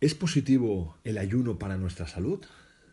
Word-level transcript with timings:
¿Es 0.00 0.14
positivo 0.14 0.96
el 1.02 1.18
ayuno 1.18 1.58
para 1.58 1.76
nuestra 1.76 2.06
salud? 2.06 2.38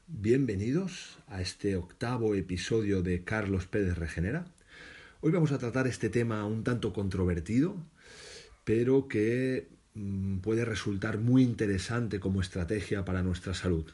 Bienvenidos 0.07 1.19
a 1.27 1.39
este 1.39 1.75
octavo 1.75 2.33
episodio 2.33 3.03
de 3.03 3.23
Carlos 3.23 3.67
Pérez 3.67 3.95
Regenera. 3.95 4.45
Hoy 5.21 5.31
vamos 5.31 5.51
a 5.51 5.59
tratar 5.59 5.85
este 5.85 6.09
tema 6.09 6.43
un 6.47 6.63
tanto 6.63 6.93
controvertido, 6.93 7.75
pero 8.63 9.07
que 9.07 9.69
mm, 9.93 10.39
puede 10.39 10.65
resultar 10.65 11.19
muy 11.19 11.43
interesante 11.43 12.19
como 12.19 12.41
estrategia 12.41 13.05
para 13.05 13.21
nuestra 13.21 13.53
salud. 13.53 13.85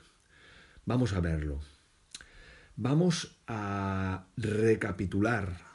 Vamos 0.85 1.11
a 1.11 1.19
verlo. 1.19 1.59
Vamos 2.77 3.35
a 3.45 4.23
recapitular 4.37 5.69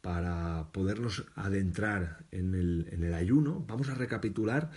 para 0.00 0.68
podernos 0.70 1.26
adentrar 1.34 2.24
en 2.30 2.54
el, 2.54 2.88
en 2.92 3.02
el 3.02 3.14
ayuno. 3.14 3.64
Vamos 3.66 3.88
a 3.88 3.94
recapitular 3.94 4.70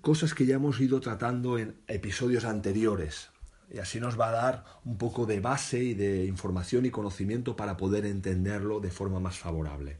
cosas 0.00 0.34
que 0.34 0.46
ya 0.46 0.56
hemos 0.56 0.80
ido 0.80 1.00
tratando 1.00 1.58
en 1.58 1.76
episodios 1.86 2.44
anteriores. 2.44 3.30
Y 3.70 3.78
así 3.78 4.00
nos 4.00 4.18
va 4.18 4.28
a 4.28 4.32
dar 4.32 4.64
un 4.84 4.96
poco 4.96 5.26
de 5.26 5.40
base 5.40 5.82
y 5.82 5.94
de 5.94 6.24
información 6.24 6.86
y 6.86 6.90
conocimiento 6.90 7.56
para 7.56 7.76
poder 7.76 8.06
entenderlo 8.06 8.80
de 8.80 8.90
forma 8.90 9.20
más 9.20 9.38
favorable. 9.38 9.98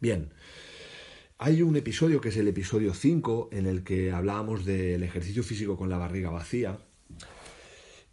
Bien, 0.00 0.32
hay 1.38 1.62
un 1.62 1.76
episodio 1.76 2.20
que 2.20 2.30
es 2.30 2.36
el 2.36 2.48
episodio 2.48 2.94
5 2.94 3.50
en 3.52 3.66
el 3.66 3.84
que 3.84 4.12
hablábamos 4.12 4.64
del 4.64 5.02
ejercicio 5.02 5.42
físico 5.42 5.76
con 5.76 5.88
la 5.88 5.98
barriga 5.98 6.30
vacía 6.30 6.78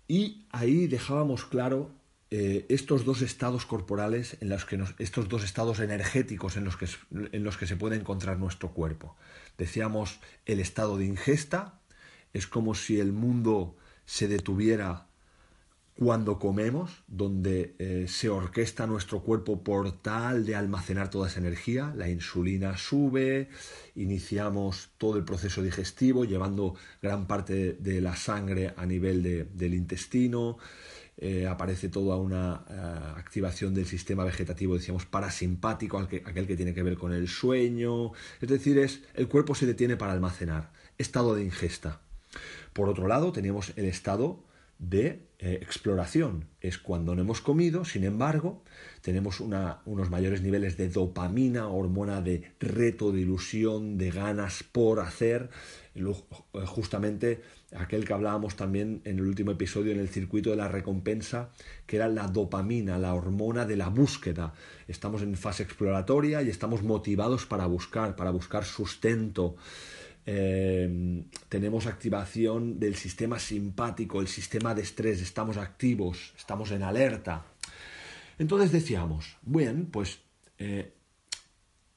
y 0.08 0.46
ahí 0.52 0.88
dejábamos 0.88 1.46
claro 1.46 1.92
eh, 2.32 2.66
estos 2.70 3.04
dos 3.04 3.22
estados 3.22 3.66
corporales, 3.66 4.38
en 4.42 4.50
los 4.50 4.66
que 4.66 4.82
estos 5.00 5.28
dos 5.28 5.44
estados 5.44 5.80
energéticos 5.80 6.56
en 6.56 6.64
los, 6.64 6.78
que, 6.78 6.88
en 7.12 7.44
los 7.44 7.58
que 7.58 7.68
se 7.68 7.76
puede 7.76 7.98
encontrar 7.98 8.40
nuestro 8.40 8.72
cuerpo. 8.72 9.16
Decíamos 9.62 10.20
el 10.48 10.60
estado 10.60 10.98
de 10.98 11.06
ingesta, 11.06 11.80
es 12.34 12.48
como 12.48 12.74
si 12.74 13.00
el 13.00 13.14
mundo 13.14 13.76
se 14.06 14.28
detuviera 14.28 15.06
cuando 15.94 16.40
comemos, 16.40 17.04
donde 17.06 17.76
eh, 17.78 18.06
se 18.08 18.28
orquesta 18.28 18.88
nuestro 18.88 19.22
cuerpo 19.22 19.64
por 19.64 20.02
tal 20.02 20.48
de 20.48 20.56
almacenar 20.56 21.12
toda 21.12 21.28
esa 21.28 21.42
energía, 21.42 21.94
la 21.96 22.10
insulina 22.10 22.76
sube, 22.76 23.50
iniciamos 23.96 24.90
todo 24.98 25.18
el 25.18 25.26
proceso 25.26 25.62
digestivo 25.62 26.26
llevando 26.26 26.74
gran 27.04 27.28
parte 27.28 27.74
de 27.74 28.02
la 28.02 28.16
sangre 28.16 28.74
a 28.76 28.88
nivel 28.88 29.48
del 29.54 29.76
intestino, 29.76 30.58
eh, 31.24 31.46
aparece 31.46 31.88
toda 31.88 32.18
una 32.18 32.66
eh, 32.68 32.74
activación 33.16 33.76
del 33.76 33.86
sistema 33.86 34.24
vegetativo, 34.24 34.74
decíamos, 34.74 35.06
parasimpático, 35.06 36.00
aquel 36.00 36.48
que 36.48 36.56
tiene 36.56 36.74
que 36.74 36.82
ver 36.82 36.98
con 36.98 37.14
el 37.14 37.28
sueño, 37.28 38.12
es 38.42 38.50
decir, 38.50 38.80
es, 38.80 39.04
el 39.14 39.28
cuerpo 39.28 39.54
se 39.54 39.68
detiene 39.68 39.98
para 39.98 40.14
almacenar, 40.14 40.72
estado 40.98 41.36
de 41.36 41.44
ingesta. 41.44 42.02
Por 42.74 42.90
otro 42.90 43.08
lado, 43.08 43.32
tenemos 43.32 43.72
el 43.76 43.86
estado 43.86 44.44
de 44.80 45.28
eh, 45.44 45.58
exploración. 45.62 46.46
Es 46.62 46.78
cuando 46.78 47.16
no 47.16 47.22
hemos 47.24 47.42
comido, 47.42 47.84
sin 47.84 48.04
embargo, 48.04 48.64
tenemos 49.02 49.40
unos 49.40 50.10
mayores 50.12 50.44
niveles 50.44 50.78
de 50.78 50.88
dopamina, 50.88 51.68
hormona 51.68 52.22
de 52.22 52.52
reto, 52.60 53.12
de 53.12 53.22
ilusión, 53.22 53.98
de 53.98 54.12
ganas 54.12 54.62
por 54.62 55.00
hacer, 55.00 55.50
justamente 56.68 57.42
aquel 57.76 58.06
que 58.06 58.14
hablábamos 58.14 58.56
también 58.56 59.02
en 59.04 59.18
el 59.18 59.26
último 59.26 59.50
episodio 59.50 59.92
en 59.92 60.00
el 60.00 60.10
circuito 60.10 60.52
de 60.52 60.58
la 60.58 60.68
recompensa, 60.68 61.50
que 61.88 61.96
era 61.96 62.08
la 62.08 62.28
dopamina, 62.28 63.00
la 63.00 63.16
hormona 63.16 63.66
de 63.66 63.78
la 63.78 63.90
búsqueda. 63.90 64.54
Estamos 64.88 65.24
en 65.24 65.36
fase 65.36 65.64
exploratoria 65.64 66.44
y 66.44 66.50
estamos 66.50 66.84
motivados 66.84 67.48
para 67.48 67.66
buscar, 67.66 68.16
para 68.16 68.30
buscar 68.30 68.64
sustento. 68.64 69.56
Em, 70.26 71.26
tenemos 71.50 71.88
activación 71.88 72.80
del 72.80 72.96
sistema 72.96 73.40
simpático, 73.40 74.22
el 74.22 74.28
sistema 74.28 74.76
de 74.76 74.84
estrés, 74.84 75.22
estamos 75.22 75.58
activos, 75.58 76.34
estamos 76.38 76.72
en 76.72 76.84
alerta. 76.84 77.46
Entonces 78.38 78.72
decíamos, 78.72 79.38
bien, 79.42 79.88
pues 79.88 80.20
eh, 80.60 80.94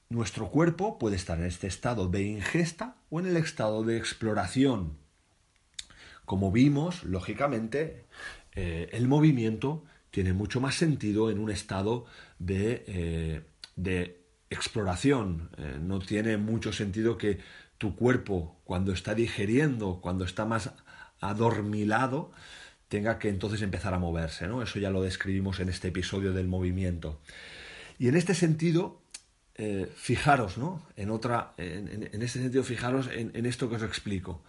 nuestro 0.09 0.51
cuerpo 0.51 0.99
puede 0.99 1.17
estar 1.17 1.39
en 1.39 1.45
este 1.45 1.67
estado 1.67 2.09
de 2.09 2.23
ingesta 2.23 2.97
o 3.11 3.21
en 3.21 3.27
el 3.27 3.37
estado 3.37 3.83
de 3.83 3.99
exploración. 3.99 4.97
Como 6.25 6.51
vimos, 6.51 7.05
lógicamente, 7.05 8.07
eh, 8.53 8.89
el 8.93 9.07
movimiento 9.07 9.85
tiene 10.11 10.33
mucho 10.33 10.61
más 10.61 10.77
sentido 10.77 11.31
en 11.31 11.39
un 11.39 11.51
estado 11.51 12.07
de, 12.39 12.85
eh, 12.87 13.43
de 13.77 14.25
exploración. 14.49 15.51
no 15.81 15.99
tiene 15.99 16.37
mucho 16.37 16.73
sentido 16.73 17.19
que 17.19 17.41
tu 17.85 17.97
cuerpo 17.97 18.59
cuando 18.65 18.95
está 18.95 19.15
digeriendo, 19.15 20.01
cuando 20.01 20.25
está 20.25 20.47
más 20.47 20.71
adormilado, 21.21 22.33
tenga 22.89 23.19
que 23.19 23.29
entonces 23.29 23.61
empezar 23.61 23.93
a 23.93 23.99
moverse, 23.99 24.49
¿no? 24.49 24.63
Eso 24.63 24.79
ya 24.79 24.89
lo 24.89 25.03
describimos 25.03 25.61
en 25.61 25.69
este 25.69 25.89
episodio 25.89 26.33
del 26.33 26.49
movimiento. 26.49 27.21
Y 27.99 28.09
en 28.09 28.17
este 28.17 28.35
sentido, 28.35 29.03
eh, 29.57 29.87
fijaros, 29.95 30.57
¿no? 30.57 30.81
En 30.97 31.11
otra, 31.11 31.53
en, 31.59 32.23
este 32.23 32.41
sentido, 32.41 32.65
fijaros 32.65 33.11
en, 33.13 33.33
en, 33.35 33.45
esto 33.45 33.69
que 33.69 33.77
os 33.77 33.83
explico. 33.83 34.43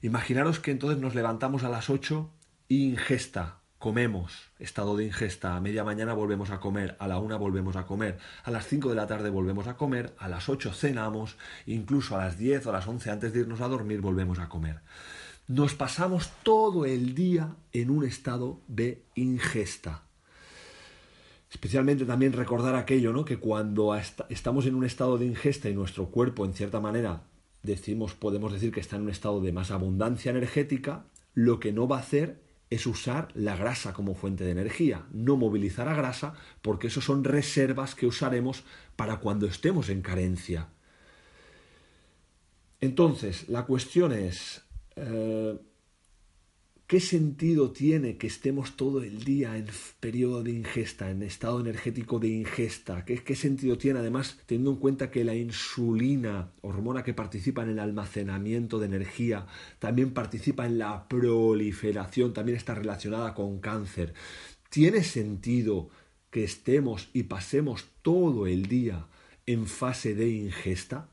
Imaginaros 0.00 0.58
que 0.58 0.70
entonces 0.70 0.98
nos 0.98 1.14
levantamos 1.14 1.64
a 1.64 1.68
las 1.68 1.90
8 1.90 2.30
y 2.68 2.84
ingesta 2.84 3.58
comemos, 3.78 4.50
estado 4.58 4.96
de 4.96 5.04
ingesta, 5.04 5.56
a 5.56 5.60
media 5.60 5.84
mañana 5.84 6.12
volvemos 6.12 6.50
a 6.50 6.58
comer, 6.58 6.96
a 6.98 7.06
la 7.06 7.18
una 7.18 7.36
volvemos 7.36 7.76
a 7.76 7.86
comer, 7.86 8.18
a 8.42 8.50
las 8.50 8.66
5 8.66 8.88
de 8.88 8.94
la 8.96 9.06
tarde 9.06 9.30
volvemos 9.30 9.68
a 9.68 9.76
comer, 9.76 10.14
a 10.18 10.28
las 10.28 10.48
8 10.48 10.72
cenamos, 10.72 11.36
incluso 11.66 12.16
a 12.16 12.24
las 12.24 12.38
10 12.38 12.66
o 12.66 12.70
a 12.70 12.72
las 12.72 12.88
11 12.88 13.10
antes 13.10 13.32
de 13.32 13.40
irnos 13.40 13.60
a 13.60 13.68
dormir 13.68 14.00
volvemos 14.00 14.40
a 14.40 14.48
comer. 14.48 14.80
Nos 15.46 15.74
pasamos 15.74 16.30
todo 16.42 16.84
el 16.86 17.14
día 17.14 17.54
en 17.72 17.90
un 17.90 18.04
estado 18.04 18.60
de 18.66 19.04
ingesta. 19.14 20.02
Especialmente 21.50 22.04
también 22.04 22.34
recordar 22.34 22.74
aquello, 22.74 23.12
¿no? 23.12 23.24
Que 23.24 23.38
cuando 23.38 23.96
estamos 24.28 24.66
en 24.66 24.74
un 24.74 24.84
estado 24.84 25.16
de 25.16 25.24
ingesta 25.24 25.70
y 25.70 25.74
nuestro 25.74 26.10
cuerpo, 26.10 26.44
en 26.44 26.52
cierta 26.52 26.80
manera, 26.80 27.22
decimos, 27.62 28.12
podemos 28.12 28.52
decir 28.52 28.72
que 28.72 28.80
está 28.80 28.96
en 28.96 29.02
un 29.02 29.10
estado 29.10 29.40
de 29.40 29.52
más 29.52 29.70
abundancia 29.70 30.30
energética, 30.30 31.04
lo 31.32 31.60
que 31.60 31.72
no 31.72 31.88
va 31.88 31.96
a 31.96 32.00
hacer 32.00 32.47
es 32.70 32.86
usar 32.86 33.28
la 33.34 33.56
grasa 33.56 33.92
como 33.92 34.14
fuente 34.14 34.44
de 34.44 34.50
energía, 34.50 35.06
no 35.12 35.36
movilizar 35.36 35.86
la 35.86 35.94
grasa, 35.94 36.34
porque 36.62 36.88
eso 36.88 37.00
son 37.00 37.24
reservas 37.24 37.94
que 37.94 38.06
usaremos 38.06 38.64
para 38.96 39.20
cuando 39.20 39.46
estemos 39.46 39.88
en 39.88 40.02
carencia. 40.02 40.68
Entonces, 42.80 43.48
la 43.48 43.64
cuestión 43.64 44.12
es, 44.12 44.62
eh, 44.96 45.58
¿Qué 46.88 47.00
sentido 47.00 47.70
tiene 47.70 48.16
que 48.16 48.26
estemos 48.26 48.74
todo 48.74 49.02
el 49.02 49.22
día 49.22 49.58
en 49.58 49.66
periodo 50.00 50.42
de 50.42 50.52
ingesta, 50.52 51.10
en 51.10 51.22
estado 51.22 51.60
energético 51.60 52.18
de 52.18 52.28
ingesta? 52.28 53.04
¿Qué, 53.04 53.22
¿Qué, 53.22 53.36
sentido 53.36 53.76
tiene 53.76 53.98
además 53.98 54.38
teniendo 54.46 54.70
en 54.70 54.78
cuenta 54.78 55.10
que 55.10 55.22
la 55.22 55.34
insulina, 55.34 56.50
hormona 56.62 57.04
que 57.04 57.12
participa 57.12 57.62
en 57.62 57.68
el 57.68 57.78
almacenamiento 57.78 58.78
de 58.78 58.86
energía, 58.86 59.46
también 59.78 60.14
participa 60.14 60.64
en 60.64 60.78
la 60.78 61.06
proliferación, 61.08 62.32
también 62.32 62.56
está 62.56 62.74
relacionada 62.74 63.34
con 63.34 63.60
cáncer? 63.60 64.14
¿Tiene 64.70 65.04
sentido 65.04 65.90
que 66.30 66.42
estemos 66.42 67.10
y 67.12 67.24
pasemos 67.24 67.84
todo 68.00 68.46
el 68.46 68.64
día 68.64 69.08
en 69.44 69.66
fase 69.66 70.14
de 70.14 70.30
ingesta? 70.30 71.10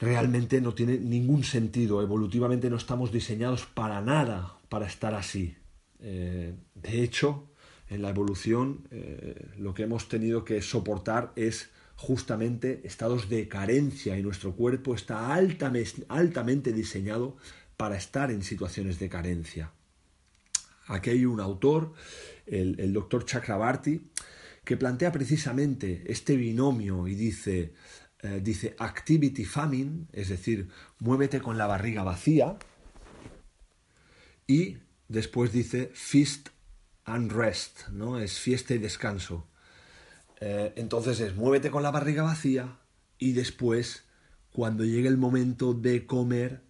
Realmente 0.00 0.60
no 0.60 0.74
tiene 0.74 0.98
ningún 0.98 1.44
sentido. 1.44 2.02
Evolutivamente 2.02 2.70
no 2.70 2.76
estamos 2.76 3.12
diseñados 3.12 3.66
para 3.66 4.00
nada 4.00 4.54
para 4.68 4.86
estar 4.86 5.14
así. 5.14 5.56
Eh, 6.00 6.54
de 6.74 7.02
hecho, 7.02 7.48
en 7.88 8.02
la 8.02 8.10
evolución 8.10 8.86
eh, 8.90 9.48
lo 9.58 9.74
que 9.74 9.84
hemos 9.84 10.08
tenido 10.08 10.44
que 10.44 10.62
soportar 10.62 11.32
es 11.36 11.70
justamente 11.96 12.80
estados 12.84 13.28
de 13.28 13.48
carencia 13.48 14.16
y 14.16 14.22
nuestro 14.22 14.54
cuerpo 14.54 14.94
está 14.94 15.34
altamente, 15.34 16.72
diseñado 16.72 17.36
para 17.76 17.96
estar 17.96 18.30
en 18.30 18.42
situaciones 18.42 19.00
de 19.00 19.08
carencia. 19.08 19.72
Aquí 20.86 21.10
hay 21.10 21.24
un 21.24 21.40
autor, 21.40 21.92
el, 22.46 22.78
el 22.78 22.92
doctor 22.92 23.24
Chakrabarti, 23.24 24.10
que 24.64 24.76
plantea 24.76 25.10
precisamente 25.10 26.04
este 26.06 26.36
binomio 26.36 27.08
y 27.08 27.14
dice, 27.14 27.72
eh, 28.22 28.40
dice 28.42 28.74
activity 28.78 29.44
famine, 29.44 30.06
es 30.12 30.28
decir, 30.28 30.68
muévete 30.98 31.40
con 31.40 31.56
la 31.56 31.66
barriga 31.66 32.02
vacía. 32.02 32.58
Y 34.46 34.78
después 35.08 35.52
dice 35.52 35.90
feast 35.94 36.48
and 37.04 37.32
rest, 37.32 37.88
¿no? 37.88 38.18
Es 38.18 38.38
fiesta 38.38 38.74
y 38.74 38.78
descanso. 38.78 39.46
Eh, 40.40 40.72
entonces 40.76 41.20
es 41.20 41.34
muévete 41.34 41.70
con 41.70 41.82
la 41.82 41.90
barriga 41.90 42.22
vacía 42.22 42.78
y 43.18 43.32
después, 43.32 44.04
cuando 44.52 44.84
llegue 44.84 45.08
el 45.08 45.16
momento 45.16 45.74
de 45.74 46.06
comer, 46.06 46.62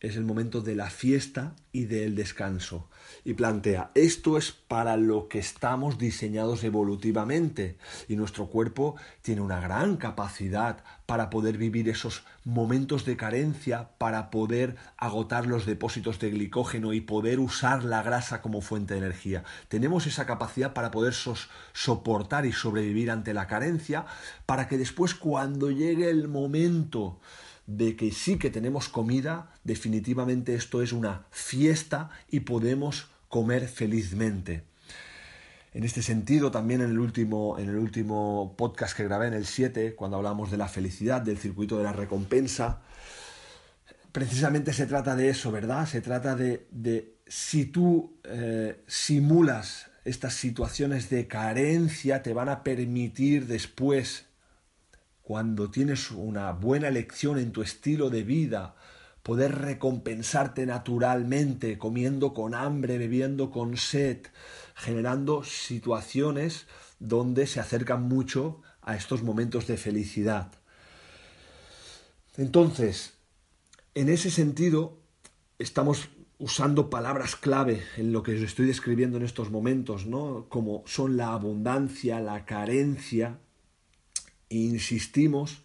es 0.00 0.16
el 0.16 0.24
momento 0.24 0.60
de 0.60 0.74
la 0.74 0.90
fiesta 0.90 1.54
y 1.72 1.86
del 1.86 2.14
descanso. 2.14 2.88
Y 3.24 3.34
plantea, 3.34 3.90
esto 3.94 4.36
es 4.36 4.52
para 4.52 4.96
lo 4.96 5.28
que 5.28 5.38
estamos 5.38 5.98
diseñados 5.98 6.64
evolutivamente 6.64 7.78
y 8.08 8.16
nuestro 8.16 8.46
cuerpo 8.46 8.96
tiene 9.22 9.40
una 9.40 9.60
gran 9.60 9.96
capacidad 9.96 10.84
para 11.06 11.30
poder 11.30 11.56
vivir 11.56 11.88
esos 11.88 12.24
momentos 12.44 13.04
de 13.04 13.16
carencia, 13.16 13.90
para 13.98 14.30
poder 14.30 14.76
agotar 14.96 15.46
los 15.46 15.66
depósitos 15.66 16.18
de 16.18 16.30
glicógeno 16.30 16.92
y 16.92 17.00
poder 17.00 17.40
usar 17.40 17.84
la 17.84 18.02
grasa 18.02 18.42
como 18.42 18.60
fuente 18.60 18.94
de 18.94 19.00
energía. 19.00 19.44
Tenemos 19.68 20.06
esa 20.06 20.26
capacidad 20.26 20.72
para 20.72 20.90
poder 20.90 21.14
soportar 21.72 22.44
y 22.44 22.52
sobrevivir 22.52 23.10
ante 23.10 23.34
la 23.34 23.46
carencia, 23.46 24.04
para 24.46 24.68
que 24.68 24.78
después 24.78 25.14
cuando 25.14 25.70
llegue 25.70 26.10
el 26.10 26.28
momento 26.28 27.18
de 27.66 27.96
que 27.96 28.12
sí 28.12 28.38
que 28.38 28.50
tenemos 28.50 28.88
comida, 28.88 29.52
definitivamente 29.64 30.54
esto 30.54 30.82
es 30.82 30.92
una 30.92 31.26
fiesta 31.30 32.10
y 32.30 32.40
podemos 32.40 33.08
comer 33.28 33.68
felizmente. 33.68 34.62
En 35.74 35.84
este 35.84 36.00
sentido, 36.00 36.50
también 36.50 36.80
en 36.80 36.90
el 36.90 36.98
último, 36.98 37.58
en 37.58 37.68
el 37.68 37.76
último 37.76 38.54
podcast 38.56 38.96
que 38.96 39.04
grabé, 39.04 39.26
en 39.26 39.34
el 39.34 39.44
7, 39.44 39.94
cuando 39.94 40.16
hablamos 40.16 40.50
de 40.50 40.56
la 40.56 40.68
felicidad, 40.68 41.20
del 41.20 41.36
circuito 41.36 41.76
de 41.76 41.84
la 41.84 41.92
recompensa, 41.92 42.80
precisamente 44.12 44.72
se 44.72 44.86
trata 44.86 45.14
de 45.16 45.28
eso, 45.28 45.52
¿verdad? 45.52 45.86
Se 45.86 46.00
trata 46.00 46.34
de, 46.34 46.66
de 46.70 47.16
si 47.26 47.66
tú 47.66 48.16
eh, 48.24 48.80
simulas 48.86 49.90
estas 50.06 50.34
situaciones 50.34 51.10
de 51.10 51.26
carencia, 51.26 52.22
te 52.22 52.32
van 52.32 52.48
a 52.48 52.62
permitir 52.62 53.46
después 53.46 54.25
cuando 55.26 55.72
tienes 55.72 56.12
una 56.12 56.52
buena 56.52 56.86
elección 56.86 57.40
en 57.40 57.50
tu 57.50 57.60
estilo 57.62 58.10
de 58.10 58.22
vida, 58.22 58.76
poder 59.24 59.56
recompensarte 59.56 60.66
naturalmente, 60.66 61.78
comiendo 61.78 62.32
con 62.32 62.54
hambre, 62.54 62.96
bebiendo 62.96 63.50
con 63.50 63.76
sed, 63.76 64.18
generando 64.76 65.42
situaciones 65.42 66.68
donde 67.00 67.48
se 67.48 67.58
acercan 67.58 68.04
mucho 68.04 68.62
a 68.82 68.94
estos 68.94 69.24
momentos 69.24 69.66
de 69.66 69.76
felicidad. 69.76 70.52
Entonces, 72.36 73.14
en 73.96 74.08
ese 74.10 74.30
sentido, 74.30 74.96
estamos 75.58 76.08
usando 76.38 76.88
palabras 76.88 77.34
clave 77.34 77.82
en 77.96 78.12
lo 78.12 78.22
que 78.22 78.36
os 78.36 78.42
estoy 78.42 78.66
describiendo 78.66 79.16
en 79.16 79.24
estos 79.24 79.50
momentos, 79.50 80.06
¿no? 80.06 80.46
Como 80.48 80.84
son 80.86 81.16
la 81.16 81.32
abundancia, 81.32 82.20
la 82.20 82.44
carencia, 82.44 83.40
insistimos 84.48 85.62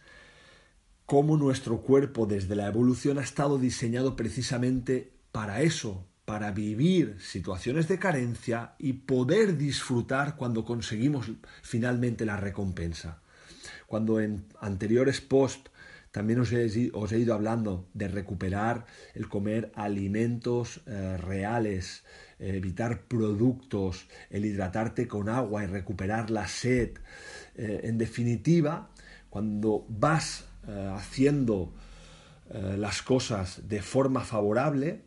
cómo 1.05 1.37
nuestro 1.37 1.81
cuerpo 1.81 2.25
desde 2.25 2.55
la 2.55 2.67
evolución 2.67 3.17
ha 3.17 3.23
estado 3.23 3.57
diseñado 3.57 4.15
precisamente 4.15 5.11
para 5.31 5.61
eso, 5.61 6.05
para 6.25 6.51
vivir 6.51 7.17
situaciones 7.19 7.87
de 7.87 7.99
carencia 7.99 8.75
y 8.79 8.93
poder 8.93 9.57
disfrutar 9.57 10.35
cuando 10.35 10.63
conseguimos 10.63 11.31
finalmente 11.61 12.25
la 12.25 12.37
recompensa. 12.37 13.21
Cuando 13.87 14.19
en 14.21 14.45
anteriores 14.59 15.19
posts 15.19 15.70
también 16.11 16.39
os 16.41 16.51
he, 16.51 17.19
ido 17.19 17.33
hablando 17.33 17.87
de 17.93 18.07
recuperar 18.07 18.85
el 19.13 19.29
comer 19.29 19.71
alimentos 19.75 20.81
eh, 20.85 21.17
reales, 21.17 22.03
evitar 22.39 23.03
productos, 23.03 24.07
el 24.29 24.45
hidratarte 24.45 25.07
con 25.07 25.29
agua 25.29 25.63
y 25.63 25.67
recuperar 25.67 26.29
la 26.29 26.47
sed, 26.47 26.97
eh, 27.55 27.81
en 27.83 27.97
definitiva, 27.97 28.89
cuando 29.29 29.85
vas 29.87 30.45
eh, 30.67 30.91
haciendo 30.93 31.73
eh, 32.49 32.75
las 32.77 33.01
cosas 33.01 33.67
de 33.67 33.81
forma 33.81 34.21
favorable, 34.21 35.03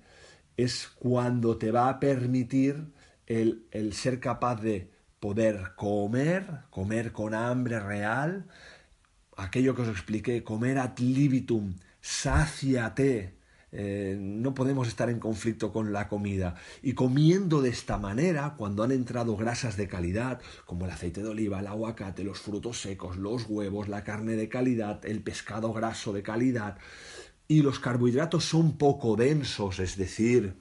es 0.56 0.88
cuando 0.88 1.58
te 1.58 1.70
va 1.70 1.88
a 1.88 2.00
permitir 2.00 2.92
el, 3.26 3.66
el 3.70 3.92
ser 3.92 4.20
capaz 4.20 4.62
de 4.62 4.90
poder 5.20 5.72
comer, 5.76 6.60
comer 6.70 7.12
con 7.12 7.34
hambre 7.34 7.80
real, 7.80 8.46
aquello 9.36 9.74
que 9.74 9.82
os 9.82 9.88
expliqué, 9.88 10.44
comer 10.44 10.78
ad 10.78 10.98
libitum, 10.98 11.74
sáciate, 12.00 13.34
eh, 13.76 14.16
no 14.20 14.54
podemos 14.54 14.86
estar 14.86 15.10
en 15.10 15.18
conflicto 15.18 15.72
con 15.72 15.92
la 15.92 16.06
comida. 16.06 16.54
Y 16.80 16.92
comiendo 16.92 17.60
de 17.60 17.70
esta 17.70 17.98
manera, 17.98 18.54
cuando 18.56 18.84
han 18.84 18.92
entrado 18.92 19.36
grasas 19.36 19.76
de 19.76 19.88
calidad, 19.88 20.40
como 20.64 20.84
el 20.84 20.92
aceite 20.92 21.22
de 21.22 21.30
oliva, 21.30 21.58
el 21.58 21.66
aguacate, 21.66 22.22
los 22.22 22.38
frutos 22.38 22.80
secos, 22.80 23.16
los 23.16 23.46
huevos, 23.48 23.88
la 23.88 24.04
carne 24.04 24.36
de 24.36 24.48
calidad, 24.48 25.04
el 25.04 25.22
pescado 25.22 25.72
graso 25.72 26.12
de 26.12 26.22
calidad, 26.22 26.78
y 27.48 27.62
los 27.62 27.80
carbohidratos 27.80 28.44
son 28.44 28.78
poco 28.78 29.16
densos, 29.16 29.80
es 29.80 29.96
decir, 29.96 30.54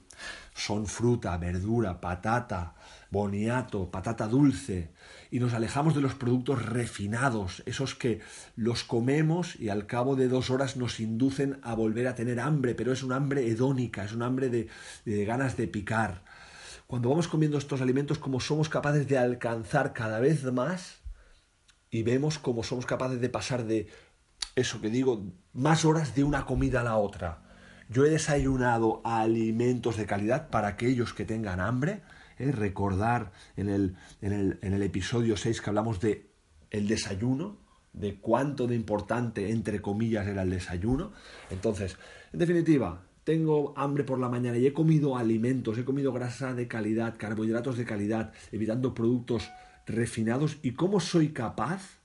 son 0.54 0.86
fruta, 0.86 1.36
verdura, 1.38 2.00
patata, 2.00 2.74
boniato, 3.14 3.92
patata 3.92 4.26
dulce, 4.26 4.90
y 5.30 5.38
nos 5.38 5.54
alejamos 5.54 5.94
de 5.94 6.00
los 6.00 6.14
productos 6.14 6.66
refinados, 6.66 7.62
esos 7.64 7.94
que 7.94 8.20
los 8.56 8.82
comemos 8.82 9.54
y 9.54 9.68
al 9.68 9.86
cabo 9.86 10.16
de 10.16 10.26
dos 10.26 10.50
horas 10.50 10.76
nos 10.76 10.98
inducen 10.98 11.60
a 11.62 11.74
volver 11.74 12.08
a 12.08 12.16
tener 12.16 12.40
hambre, 12.40 12.74
pero 12.74 12.92
es 12.92 13.04
un 13.04 13.12
hambre 13.12 13.46
hedónica, 13.46 14.04
es 14.04 14.12
un 14.12 14.22
hambre 14.22 14.50
de, 14.50 15.24
ganas 15.24 15.56
de 15.56 15.68
picar. 15.68 16.24
Cuando 16.88 17.08
vamos 17.08 17.28
comiendo 17.28 17.56
estos 17.56 17.80
alimentos, 17.80 18.18
como 18.18 18.40
somos 18.40 18.68
capaces 18.68 19.06
de 19.06 19.16
alcanzar 19.16 19.92
cada 19.92 20.18
vez 20.18 20.42
más, 20.52 20.96
y 21.90 22.02
vemos 22.02 22.40
cómo 22.40 22.64
somos 22.64 22.84
capaces 22.84 23.20
de 23.20 23.28
pasar 23.28 23.64
de 23.64 23.86
eso 24.56 24.80
que 24.80 24.90
digo, 24.90 25.24
más 25.52 25.84
horas 25.84 26.16
de 26.16 26.24
una 26.24 26.46
comida 26.46 26.80
a 26.80 26.84
la 26.84 26.96
otra. 26.96 27.44
Yo 27.88 28.04
he 28.04 28.10
desayunado 28.10 29.02
alimentos 29.04 29.96
de 29.96 30.06
calidad 30.06 30.48
para 30.48 30.66
aquellos 30.66 31.14
que 31.14 31.24
tengan 31.24 31.60
hambre, 31.60 32.02
recordar 32.52 33.32
en 33.56 33.68
el, 33.68 33.96
en, 34.20 34.32
el, 34.32 34.58
en 34.62 34.72
el 34.72 34.82
episodio 34.82 35.36
6 35.36 35.60
que 35.60 35.70
hablamos 35.70 36.00
de 36.00 36.30
el 36.70 36.88
desayuno, 36.88 37.58
de 37.92 38.16
cuánto 38.16 38.66
de 38.66 38.74
importante, 38.74 39.50
entre 39.50 39.80
comillas, 39.80 40.26
era 40.26 40.42
el 40.42 40.50
desayuno. 40.50 41.12
Entonces, 41.50 41.96
en 42.32 42.40
definitiva, 42.40 43.02
tengo 43.22 43.72
hambre 43.76 44.04
por 44.04 44.18
la 44.18 44.28
mañana 44.28 44.58
y 44.58 44.66
he 44.66 44.72
comido 44.72 45.16
alimentos, 45.16 45.78
he 45.78 45.84
comido 45.84 46.12
grasa 46.12 46.52
de 46.52 46.68
calidad, 46.68 47.14
carbohidratos 47.16 47.78
de 47.78 47.84
calidad, 47.84 48.32
evitando 48.52 48.94
productos 48.94 49.48
refinados 49.86 50.58
y 50.62 50.72
cómo 50.72 51.00
soy 51.00 51.28
capaz 51.28 52.00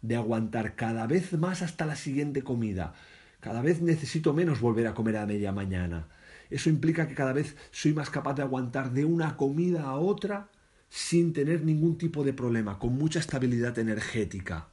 de 0.00 0.16
aguantar 0.16 0.74
cada 0.74 1.06
vez 1.06 1.32
más 1.32 1.62
hasta 1.62 1.86
la 1.86 1.96
siguiente 1.96 2.42
comida. 2.42 2.94
Cada 3.40 3.60
vez 3.60 3.82
necesito 3.82 4.32
menos 4.32 4.60
volver 4.60 4.86
a 4.86 4.94
comer 4.94 5.16
a 5.18 5.26
media 5.26 5.52
mañana. 5.52 6.08
Eso 6.50 6.68
implica 6.68 7.08
que 7.08 7.14
cada 7.14 7.32
vez 7.32 7.56
soy 7.70 7.92
más 7.92 8.10
capaz 8.10 8.34
de 8.34 8.42
aguantar 8.42 8.92
de 8.92 9.04
una 9.04 9.36
comida 9.36 9.84
a 9.84 9.94
otra 9.94 10.50
sin 10.88 11.32
tener 11.32 11.64
ningún 11.64 11.98
tipo 11.98 12.22
de 12.22 12.32
problema, 12.32 12.78
con 12.78 12.96
mucha 12.96 13.18
estabilidad 13.18 13.78
energética. 13.78 14.68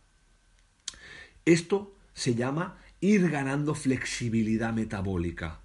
Esto 1.46 1.96
se 2.14 2.36
llama 2.36 2.78
ir 3.00 3.30
ganando 3.30 3.74
flexibilidad 3.74 4.74
metabólica. 4.74 5.62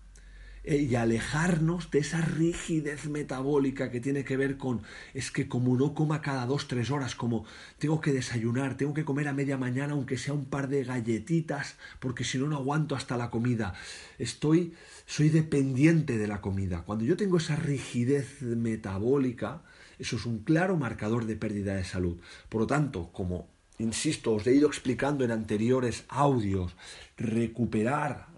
Eh, 0.68 0.88
y 0.90 0.96
alejarnos 0.96 1.92
de 1.92 2.00
esa 2.00 2.20
rigidez 2.20 3.08
metabólica 3.08 3.92
que 3.92 4.00
tiene 4.00 4.24
que 4.24 4.36
ver 4.36 4.56
con 4.56 4.82
es 5.14 5.30
que 5.30 5.46
como 5.46 5.76
no 5.76 5.94
coma 5.94 6.20
cada 6.20 6.44
dos, 6.44 6.66
tres 6.66 6.90
horas, 6.90 7.14
como 7.14 7.44
tengo 7.78 8.00
que 8.00 8.12
desayunar, 8.12 8.76
tengo 8.76 8.92
que 8.92 9.04
comer 9.04 9.28
a 9.28 9.32
media 9.32 9.56
mañana 9.56 9.92
aunque 9.92 10.18
sea 10.18 10.34
un 10.34 10.46
par 10.46 10.68
de 10.68 10.82
galletitas, 10.82 11.76
porque 12.00 12.24
si 12.24 12.38
no 12.38 12.48
no 12.48 12.56
aguanto 12.56 12.96
hasta 12.96 13.16
la 13.16 13.30
comida. 13.30 13.74
Estoy, 14.18 14.74
soy 15.06 15.28
dependiente 15.28 16.18
de 16.18 16.26
la 16.26 16.40
comida. 16.40 16.82
Cuando 16.82 17.04
yo 17.04 17.16
tengo 17.16 17.36
esa 17.36 17.54
rigidez 17.54 18.42
metabólica, 18.42 19.62
eso 20.00 20.16
es 20.16 20.26
un 20.26 20.40
claro 20.40 20.76
marcador 20.76 21.26
de 21.26 21.36
pérdida 21.36 21.76
de 21.76 21.84
salud. 21.84 22.18
Por 22.48 22.62
lo 22.62 22.66
tanto, 22.66 23.12
como 23.12 23.48
insisto, 23.78 24.32
os 24.34 24.44
he 24.48 24.54
ido 24.54 24.66
explicando 24.66 25.24
en 25.24 25.30
anteriores 25.30 26.06
audios, 26.08 26.74
recuperar 27.16 28.35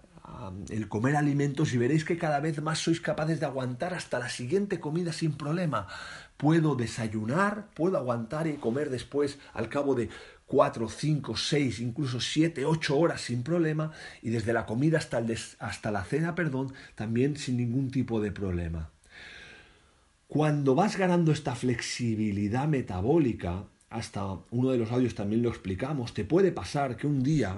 el 0.69 0.87
comer 0.87 1.15
alimentos 1.15 1.73
y 1.73 1.77
veréis 1.77 2.05
que 2.05 2.17
cada 2.17 2.39
vez 2.39 2.61
más 2.61 2.79
sois 2.79 3.01
capaces 3.01 3.39
de 3.39 3.45
aguantar 3.45 3.93
hasta 3.93 4.19
la 4.19 4.29
siguiente 4.29 4.79
comida 4.79 5.13
sin 5.13 5.33
problema. 5.33 5.87
Puedo 6.37 6.75
desayunar, 6.75 7.67
puedo 7.73 7.97
aguantar 7.97 8.47
y 8.47 8.53
comer 8.57 8.89
después 8.89 9.39
al 9.53 9.69
cabo 9.69 9.95
de 9.95 10.09
cuatro, 10.45 10.89
cinco, 10.89 11.37
seis, 11.37 11.79
incluso 11.79 12.19
siete, 12.19 12.65
ocho 12.65 12.97
horas 12.97 13.21
sin 13.21 13.43
problema 13.43 13.91
y 14.21 14.31
desde 14.31 14.53
la 14.53 14.65
comida 14.65 14.97
hasta, 14.97 15.23
hasta 15.59 15.91
la 15.91 16.03
cena, 16.03 16.35
perdón, 16.35 16.73
también 16.95 17.37
sin 17.37 17.57
ningún 17.57 17.91
tipo 17.91 18.19
de 18.19 18.31
problema. 18.31 18.89
Cuando 20.27 20.75
vas 20.75 20.97
ganando 20.97 21.31
esta 21.31 21.55
flexibilidad 21.55 22.67
metabólica, 22.67 23.65
hasta 23.89 24.23
uno 24.51 24.71
de 24.71 24.77
los 24.77 24.91
audios 24.91 25.15
también 25.15 25.41
lo 25.41 25.49
explicamos, 25.49 26.13
te 26.13 26.23
puede 26.23 26.51
pasar 26.51 26.97
que 26.97 27.07
un 27.07 27.23
día 27.23 27.57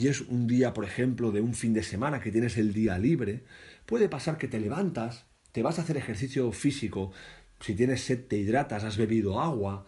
y 0.00 0.08
es 0.08 0.22
un 0.22 0.46
día, 0.46 0.72
por 0.72 0.86
ejemplo, 0.86 1.30
de 1.30 1.42
un 1.42 1.52
fin 1.52 1.74
de 1.74 1.82
semana 1.82 2.20
que 2.20 2.32
tienes 2.32 2.56
el 2.56 2.72
día 2.72 2.96
libre, 2.96 3.44
puede 3.84 4.08
pasar 4.08 4.38
que 4.38 4.48
te 4.48 4.58
levantas, 4.58 5.26
te 5.52 5.62
vas 5.62 5.78
a 5.78 5.82
hacer 5.82 5.98
ejercicio 5.98 6.50
físico, 6.52 7.12
si 7.60 7.74
tienes 7.74 8.00
sed 8.00 8.24
te 8.26 8.38
hidratas, 8.38 8.84
has 8.84 8.96
bebido 8.96 9.42
agua, 9.42 9.84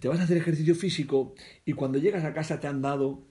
te 0.00 0.08
vas 0.08 0.18
a 0.18 0.24
hacer 0.24 0.38
ejercicio 0.38 0.74
físico 0.74 1.36
y 1.64 1.74
cuando 1.74 1.98
llegas 1.98 2.24
a 2.24 2.34
casa 2.34 2.58
te 2.58 2.66
han 2.66 2.82
dado 2.82 3.28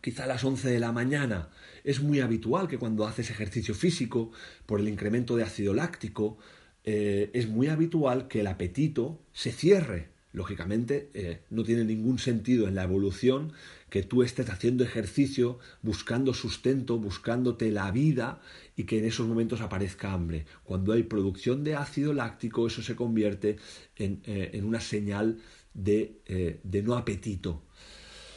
quizá 0.00 0.24
a 0.24 0.26
las 0.26 0.42
11 0.42 0.68
de 0.68 0.80
la 0.80 0.90
mañana. 0.90 1.50
Es 1.84 2.02
muy 2.02 2.18
habitual 2.18 2.66
que 2.66 2.78
cuando 2.78 3.06
haces 3.06 3.30
ejercicio 3.30 3.74
físico, 3.74 4.32
por 4.66 4.80
el 4.80 4.88
incremento 4.88 5.36
de 5.36 5.44
ácido 5.44 5.74
láctico, 5.74 6.38
eh, 6.82 7.30
es 7.34 7.46
muy 7.46 7.68
habitual 7.68 8.26
que 8.26 8.40
el 8.40 8.48
apetito 8.48 9.22
se 9.32 9.52
cierre. 9.52 10.08
Lógicamente, 10.32 11.10
eh, 11.14 11.42
no 11.50 11.62
tiene 11.62 11.84
ningún 11.84 12.18
sentido 12.18 12.66
en 12.66 12.74
la 12.74 12.82
evolución 12.82 13.52
que 13.90 14.02
tú 14.02 14.22
estés 14.22 14.48
haciendo 14.48 14.84
ejercicio, 14.84 15.58
buscando 15.82 16.32
sustento, 16.32 16.98
buscándote 16.98 17.70
la 17.70 17.90
vida 17.90 18.40
y 18.76 18.84
que 18.84 18.98
en 18.98 19.04
esos 19.04 19.26
momentos 19.26 19.60
aparezca 19.60 20.12
hambre. 20.12 20.46
Cuando 20.64 20.92
hay 20.92 21.02
producción 21.02 21.64
de 21.64 21.74
ácido 21.74 22.14
láctico, 22.14 22.66
eso 22.66 22.82
se 22.82 22.96
convierte 22.96 23.56
en, 23.96 24.22
eh, 24.24 24.60
una 24.64 24.80
señal 24.80 25.38
de, 25.74 26.20
de, 26.62 26.82
no 26.82 26.96
apetito. 26.96 27.62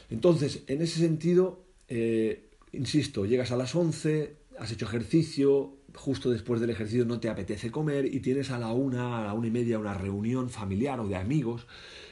Entonces, 0.10 0.63
en 0.67 0.81
ese 0.81 1.00
sentido, 1.00 1.65
insisto, 2.72 3.25
llegas 3.25 3.51
a 3.51 3.57
las 3.57 3.74
11, 3.74 4.36
has 4.60 4.72
hecho 4.72 4.86
ejercicio, 4.86 5.77
justo 5.95 6.31
después 6.31 6.60
del 6.62 6.69
ejercicio 6.69 7.05
no 7.05 7.19
te 7.19 7.29
apetece 7.29 7.72
comer 7.72 8.05
y 8.05 8.19
tienes 8.19 8.51
a 8.51 8.60
la 8.60 8.72
una, 8.72 9.19
a 9.19 9.25
la 9.25 9.33
una 9.33 9.48
y 9.48 9.51
media 9.51 9.79
una 9.79 9.93
reunión 9.93 10.50
familiar 10.50 11.00
o 11.00 11.07
de 11.07 11.15
amigos 11.15 11.67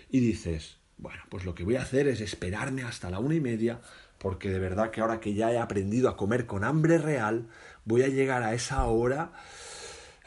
y 0.10 0.20
dices, 0.20 0.78
bueno, 1.02 1.22
pues 1.30 1.44
lo 1.44 1.54
que 1.54 1.64
voy 1.64 1.76
a 1.76 1.82
hacer 1.82 2.08
es 2.08 2.22
esperarme 2.22 2.84
hasta 2.84 3.10
la 3.10 3.20
una 3.20 3.36
y 3.36 3.42
media 3.42 3.82
porque 4.18 4.50
de 4.50 4.60
verdad 4.60 4.92
que 4.92 5.02
ahora 5.02 5.20
que 5.20 5.34
ya 5.34 5.52
he 5.52 5.58
aprendido 5.58 6.08
a 6.08 6.16
comer 6.16 6.46
con 6.46 6.64
hambre 6.64 7.00
real, 7.00 7.48
voy 7.86 8.04
a 8.04 8.08
llegar 8.08 8.44
a 8.44 8.54
esa 8.54 8.86
hora 8.86 9.34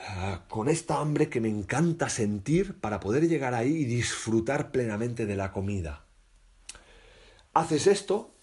ah, 0.00 0.42
con 0.48 0.68
esta 0.68 1.00
hambre 1.00 1.28
que 1.28 1.40
me 1.40 1.48
encanta 1.48 2.08
sentir 2.08 2.74
para 2.80 2.98
poder 2.98 3.28
llegar 3.28 3.54
ahí 3.54 3.72
y 3.72 3.84
disfrutar 3.84 4.72
plenamente 4.72 5.26
de 5.26 5.36
la 5.36 5.52
comida. 5.52 6.04
Haces 7.52 7.86
esto 7.86 8.34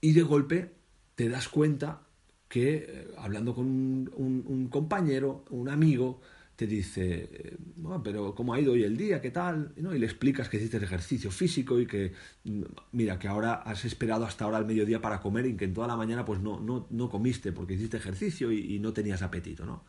y 0.00 0.12
de 0.12 0.22
golpe 0.22 0.72
te 1.14 1.28
das 1.28 1.48
cuenta 1.48 2.00
que 2.48 2.84
eh, 2.88 3.14
hablando 3.16 3.54
con 3.54 3.66
un, 3.66 4.68
compañero, 4.70 5.44
un 5.50 5.68
amigo, 5.68 6.20
te 6.56 6.66
dice, 6.66 7.28
eh, 7.32 7.56
pero 8.04 8.34
¿cómo 8.34 8.54
ha 8.54 8.60
ido 8.60 8.72
hoy 8.72 8.84
el 8.84 8.96
día? 8.96 9.20
¿Qué 9.20 9.30
tal? 9.30 9.72
Y 9.76 9.82
le 9.82 10.06
explicas 10.06 10.48
que 10.48 10.58
hiciste 10.58 10.76
ejercicio 10.76 11.30
físico 11.30 11.80
y 11.80 11.86
que, 11.86 12.12
mm, 12.44 12.62
mira, 12.92 13.18
que 13.18 13.28
ahora 13.28 13.54
has 13.54 13.84
esperado 13.84 14.24
hasta 14.24 14.44
ahora 14.44 14.58
al 14.58 14.66
mediodía 14.66 15.00
para 15.00 15.20
comer 15.20 15.46
y 15.46 15.56
que 15.56 15.64
en 15.64 15.74
toda 15.74 15.86
la 15.88 15.96
mañana 15.96 16.24
pues 16.24 16.40
no, 16.40 16.60
no, 16.60 16.86
no 16.90 17.08
comiste 17.08 17.52
porque 17.52 17.74
hiciste 17.74 17.96
ejercicio 17.96 18.52
y, 18.52 18.74
y, 18.74 18.78
no 18.78 18.92
tenías 18.92 19.22
apetito, 19.22 19.64
¿no? 19.64 19.84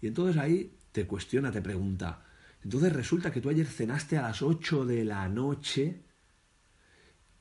Y 0.00 0.06
entonces 0.06 0.36
ahí 0.36 0.72
te 0.92 1.06
cuestiona, 1.06 1.52
te 1.52 1.60
pregunta, 1.62 2.24
entonces 2.62 2.92
resulta 2.92 3.30
que 3.30 3.40
tú 3.40 3.48
ayer 3.48 3.66
cenaste 3.66 4.18
a 4.18 4.22
las 4.22 4.42
8 4.42 4.84
de 4.86 5.04
la 5.04 5.28
noche 5.28 6.02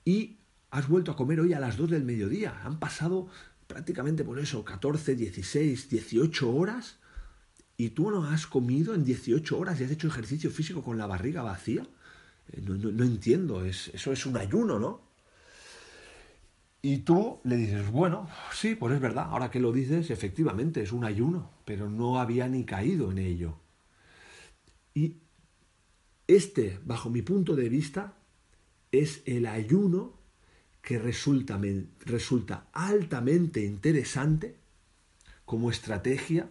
y 0.06 0.40
has 0.72 0.88
vuelto 0.88 1.12
a 1.12 1.16
comer 1.16 1.40
hoy 1.40 1.54
a 1.54 1.60
las 1.60 1.78
2 1.78 1.90
del 1.90 2.04
mediodía. 2.04 2.62
Han 2.64 2.80
pasado 2.80 3.28
prácticamente 3.68 4.24
por 4.24 4.40
eso, 4.40 4.64
14, 4.64 5.16
16, 5.16 5.90
18 5.90 6.52
horas, 6.52 7.00
y 7.80 7.92
tú 7.92 8.12
no 8.12 8.26
has 8.26 8.46
comido 8.46 8.94
en 8.94 9.06
18 9.06 9.58
horas 9.58 9.80
y 9.80 9.86
has 9.86 9.92
hecho 9.92 10.10
ejercicio 10.10 10.52
físico 10.52 10.84
con 10.84 10.98
la 10.98 11.08
barriga 11.08 11.44
vacía. 11.44 11.88
Eh, 12.52 12.62
no, 12.62 13.06
entiendo, 13.06 13.64
es, 13.64 13.88
eso 13.94 14.12
es 14.12 14.26
un 14.26 14.36
ayuno, 14.36 14.78
¿no? 14.78 15.02
Y 16.82 16.98
tú 17.00 17.40
le 17.46 17.56
dices, 17.56 17.90
bueno, 17.90 18.30
sí, 18.52 18.76
pues 18.76 18.94
es 18.96 19.00
verdad, 19.00 19.28
ahora 19.30 19.50
que 19.50 19.62
lo 19.62 19.72
dices, 19.72 20.10
efectivamente 20.10 20.82
es 20.82 20.92
un 20.92 21.06
ayuno, 21.06 21.52
pero 21.64 21.90
no 21.90 22.20
había 22.20 22.50
ni 22.50 22.66
caído 22.66 23.12
en 23.12 23.18
ello. 23.18 23.56
Y 24.94 25.16
este, 26.28 26.82
bajo 26.84 27.10
mi 27.10 27.22
punto 27.22 27.56
de 27.56 27.70
vista, 27.70 28.14
es 28.92 29.24
el 29.26 29.46
ayuno 29.46 30.20
que 30.82 31.00
resulta 31.00 32.68
altamente 32.74 33.64
interesante 33.64 34.58
como 35.46 35.72
estrategia 35.72 36.50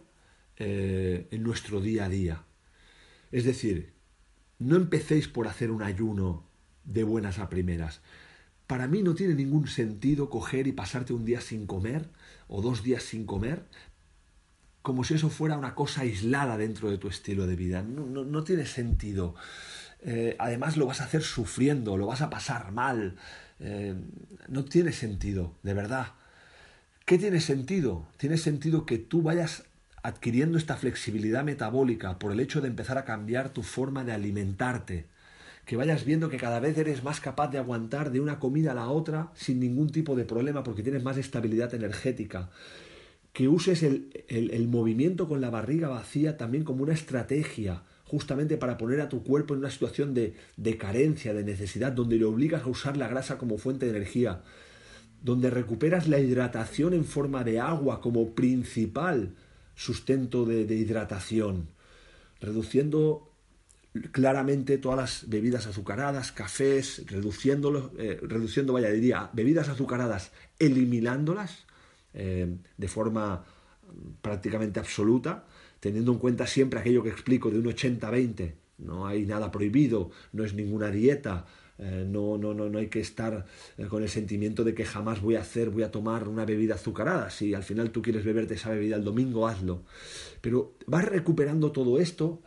eh, 0.58 1.28
en 1.30 1.42
nuestro 1.42 1.80
día 1.80 2.06
a 2.06 2.08
día. 2.08 2.44
Es 3.32 3.44
decir, 3.44 3.92
no 4.58 4.76
empecéis 4.76 5.28
por 5.28 5.48
hacer 5.48 5.70
un 5.70 5.82
ayuno 5.82 6.44
de 6.84 7.04
buenas 7.04 7.38
a 7.38 7.48
primeras. 7.48 8.00
Para 8.66 8.86
mí 8.86 9.02
no 9.02 9.14
tiene 9.14 9.34
ningún 9.34 9.68
sentido 9.68 10.30
coger 10.30 10.66
y 10.66 10.72
pasarte 10.72 11.12
un 11.12 11.24
día 11.24 11.40
sin 11.40 11.66
comer 11.66 12.08
o 12.48 12.60
dos 12.60 12.82
días 12.82 13.02
sin 13.02 13.24
comer 13.24 13.64
como 14.88 15.04
si 15.04 15.12
eso 15.12 15.28
fuera 15.28 15.58
una 15.58 15.74
cosa 15.74 16.00
aislada 16.00 16.56
dentro 16.56 16.90
de 16.90 16.96
tu 16.96 17.08
estilo 17.08 17.46
de 17.46 17.56
vida. 17.56 17.82
No, 17.82 18.42
tiene 18.42 18.64
sentido. 18.64 19.34
Eh, 20.00 20.34
además 20.38 20.78
lo 20.78 20.86
vas 20.86 21.02
a 21.02 21.04
hacer 21.04 21.22
sufriendo, 21.22 21.98
lo 21.98 22.06
vas 22.06 22.22
a 22.22 22.30
pasar 22.30 22.72
mal. 22.72 23.16
Eh, 23.60 23.94
no 24.48 24.64
tiene 24.64 24.92
sentido, 24.92 25.52
de 25.62 25.74
verdad. 25.74 26.14
¿Qué 27.04 27.18
tiene 27.18 27.42
sentido? 27.42 28.08
Tiene 28.16 28.38
sentido 28.38 28.86
que 28.86 28.96
tú 28.96 29.20
vayas 29.20 29.64
adquiriendo 30.02 30.58
esta 30.58 30.76
flexibilidad 30.76 31.44
metabólica 31.44 32.18
por 32.18 32.32
el 32.32 32.40
hecho 32.40 32.60
de 32.60 32.68
empezar 32.68 32.98
a 32.98 33.04
cambiar 33.04 33.50
tu 33.50 33.62
forma 33.62 34.04
de 34.04 34.12
alimentarte, 34.12 35.06
que 35.64 35.76
vayas 35.76 36.04
viendo 36.04 36.30
que 36.30 36.36
cada 36.36 36.60
vez 36.60 36.78
eres 36.78 37.04
más 37.04 37.20
capaz 37.20 37.48
de 37.48 37.58
aguantar 37.58 38.10
de 38.10 38.20
una 38.20 38.38
comida 38.38 38.72
a 38.72 38.74
la 38.74 38.88
otra 38.88 39.30
sin 39.34 39.60
ningún 39.60 39.90
tipo 39.90 40.16
de 40.16 40.24
problema 40.24 40.62
porque 40.62 40.82
tienes 40.82 41.02
más 41.02 41.16
estabilidad 41.16 41.74
energética, 41.74 42.50
que 43.32 43.48
uses 43.48 43.82
el, 43.82 44.10
el 44.28 44.68
movimiento 44.68 45.28
con 45.28 45.40
la 45.40 45.50
barriga 45.50 45.88
vacía 45.88 46.36
también 46.36 46.64
como 46.64 46.82
una 46.82 46.94
estrategia 46.94 47.82
justamente 48.08 48.56
para 48.56 48.78
poner 48.78 49.00
a 49.00 49.08
tu 49.08 49.22
cuerpo 49.22 49.54
en 49.54 49.60
una 49.60 49.70
situación 49.70 50.14
de, 50.14 50.34
carencia, 50.78 51.34
de 51.34 51.44
necesidad, 51.44 51.92
donde 51.92 52.16
le 52.16 52.24
obligas 52.24 52.62
a 52.62 52.68
usar 52.68 52.96
la 52.96 53.06
grasa 53.06 53.36
como 53.38 53.58
fuente 53.58 53.84
de 53.84 53.92
energía, 53.92 54.40
donde 55.22 55.50
recuperas 55.50 56.08
la 56.08 56.18
hidratación 56.18 56.94
en 56.94 57.04
forma 57.04 57.44
de 57.44 57.60
agua 57.60 58.00
como 58.00 58.34
principal 58.34 59.34
sustento 59.78 60.44
de, 60.44 60.74
hidratación, 60.74 61.68
reduciendo 62.40 63.30
claramente 64.10 64.76
todas 64.76 64.98
las 64.98 65.30
bebidas 65.30 65.68
azucaradas, 65.68 66.32
cafés, 66.32 66.98
eh, 66.98 68.18
reduciendo, 68.20 68.72
vaya, 68.72 68.90
diría, 68.90 69.30
bebidas 69.32 69.68
azucaradas, 69.68 70.32
eliminándolas 70.58 71.64
eh, 72.12 72.56
de 72.76 72.88
forma 72.88 73.44
prácticamente 74.20 74.80
absoluta, 74.80 75.46
teniendo 75.78 76.12
en 76.12 76.18
cuenta 76.18 76.48
siempre 76.48 76.80
aquello 76.80 77.04
que 77.04 77.10
explico 77.10 77.48
de 77.48 77.60
un 77.60 77.66
80-20. 77.66 78.54
No 78.78 79.06
hay 79.06 79.26
nada 79.26 79.52
prohibido, 79.52 80.10
no 80.32 80.44
es 80.44 80.54
ninguna 80.54 80.90
dieta, 80.90 81.46
eh, 81.78 82.04
no, 82.06 82.36
no, 82.38 82.54
no, 82.54 82.68
no 82.68 82.78
hay 82.78 82.88
que 82.88 83.00
estar 83.00 83.46
eh, 83.76 83.86
con 83.86 84.02
el 84.02 84.08
sentimiento 84.08 84.64
de 84.64 84.74
que 84.74 84.84
jamás 84.84 85.20
voy 85.20 85.36
a 85.36 85.40
hacer, 85.40 85.70
voy 85.70 85.84
a 85.84 85.92
tomar 85.92 86.26
una 86.28 86.44
bebida 86.44 86.74
azucarada. 86.74 87.30
Si 87.30 87.54
al 87.54 87.62
final 87.62 87.90
tú 87.90 88.02
quieres 88.02 88.24
beberte 88.24 88.54
esa 88.54 88.70
bebida 88.70 88.96
el 88.96 89.04
domingo, 89.04 89.46
hazlo. 89.46 89.82
Pero 90.40 90.74
vas 90.86 91.04
recuperando 91.04 91.70
todo 91.70 91.98
esto 91.98 92.42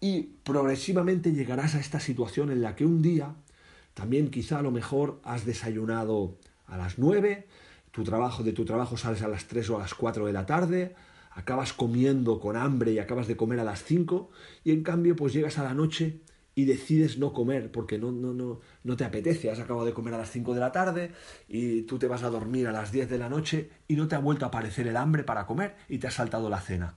y 0.00 0.34
progresivamente 0.44 1.32
llegarás 1.32 1.74
a 1.74 1.80
esta 1.80 1.98
situación 1.98 2.50
en 2.50 2.62
la 2.62 2.76
que 2.76 2.84
un 2.84 3.02
día, 3.02 3.34
también 3.94 4.30
quizá 4.30 4.58
a 4.58 4.62
lo 4.62 4.70
mejor 4.70 5.20
has 5.24 5.44
desayunado 5.44 6.36
a 6.66 6.76
las 6.76 6.98
9, 6.98 7.46
tu 7.90 8.04
trabajo, 8.04 8.42
de 8.42 8.52
tu 8.52 8.64
trabajo 8.64 8.96
sales 8.96 9.22
a 9.22 9.28
las 9.28 9.46
3 9.46 9.70
o 9.70 9.76
a 9.76 9.80
las 9.80 9.94
4 9.94 10.26
de 10.26 10.32
la 10.32 10.46
tarde, 10.46 10.94
acabas 11.30 11.72
comiendo 11.72 12.38
con 12.38 12.56
hambre 12.56 12.92
y 12.92 12.98
acabas 12.98 13.26
de 13.26 13.36
comer 13.36 13.58
a 13.60 13.64
las 13.64 13.82
5 13.82 14.30
y 14.62 14.70
en 14.70 14.82
cambio 14.82 15.16
pues 15.16 15.32
llegas 15.32 15.58
a 15.58 15.64
la 15.64 15.74
noche 15.74 16.20
y 16.54 16.64
decides 16.64 17.18
no 17.18 17.32
comer 17.32 17.70
porque 17.70 17.98
no, 17.98 18.12
no, 18.12 18.32
no, 18.32 18.60
no 18.84 18.96
te 18.96 19.04
apetece, 19.04 19.50
has 19.50 19.58
acabado 19.58 19.86
de 19.86 19.92
comer 19.92 20.14
a 20.14 20.18
las 20.18 20.30
5 20.30 20.54
de 20.54 20.60
la 20.60 20.72
tarde 20.72 21.12
y 21.48 21.82
tú 21.82 21.98
te 21.98 22.06
vas 22.06 22.22
a 22.22 22.30
dormir 22.30 22.68
a 22.68 22.72
las 22.72 22.92
10 22.92 23.10
de 23.10 23.18
la 23.18 23.28
noche 23.28 23.70
y 23.88 23.96
no 23.96 24.08
te 24.08 24.14
ha 24.14 24.20
vuelto 24.20 24.44
a 24.44 24.48
aparecer 24.48 24.86
el 24.86 24.96
hambre 24.96 25.24
para 25.24 25.46
comer 25.46 25.76
y 25.88 25.98
te 25.98 26.06
has 26.06 26.14
saltado 26.14 26.48
la 26.48 26.60
cena. 26.60 26.94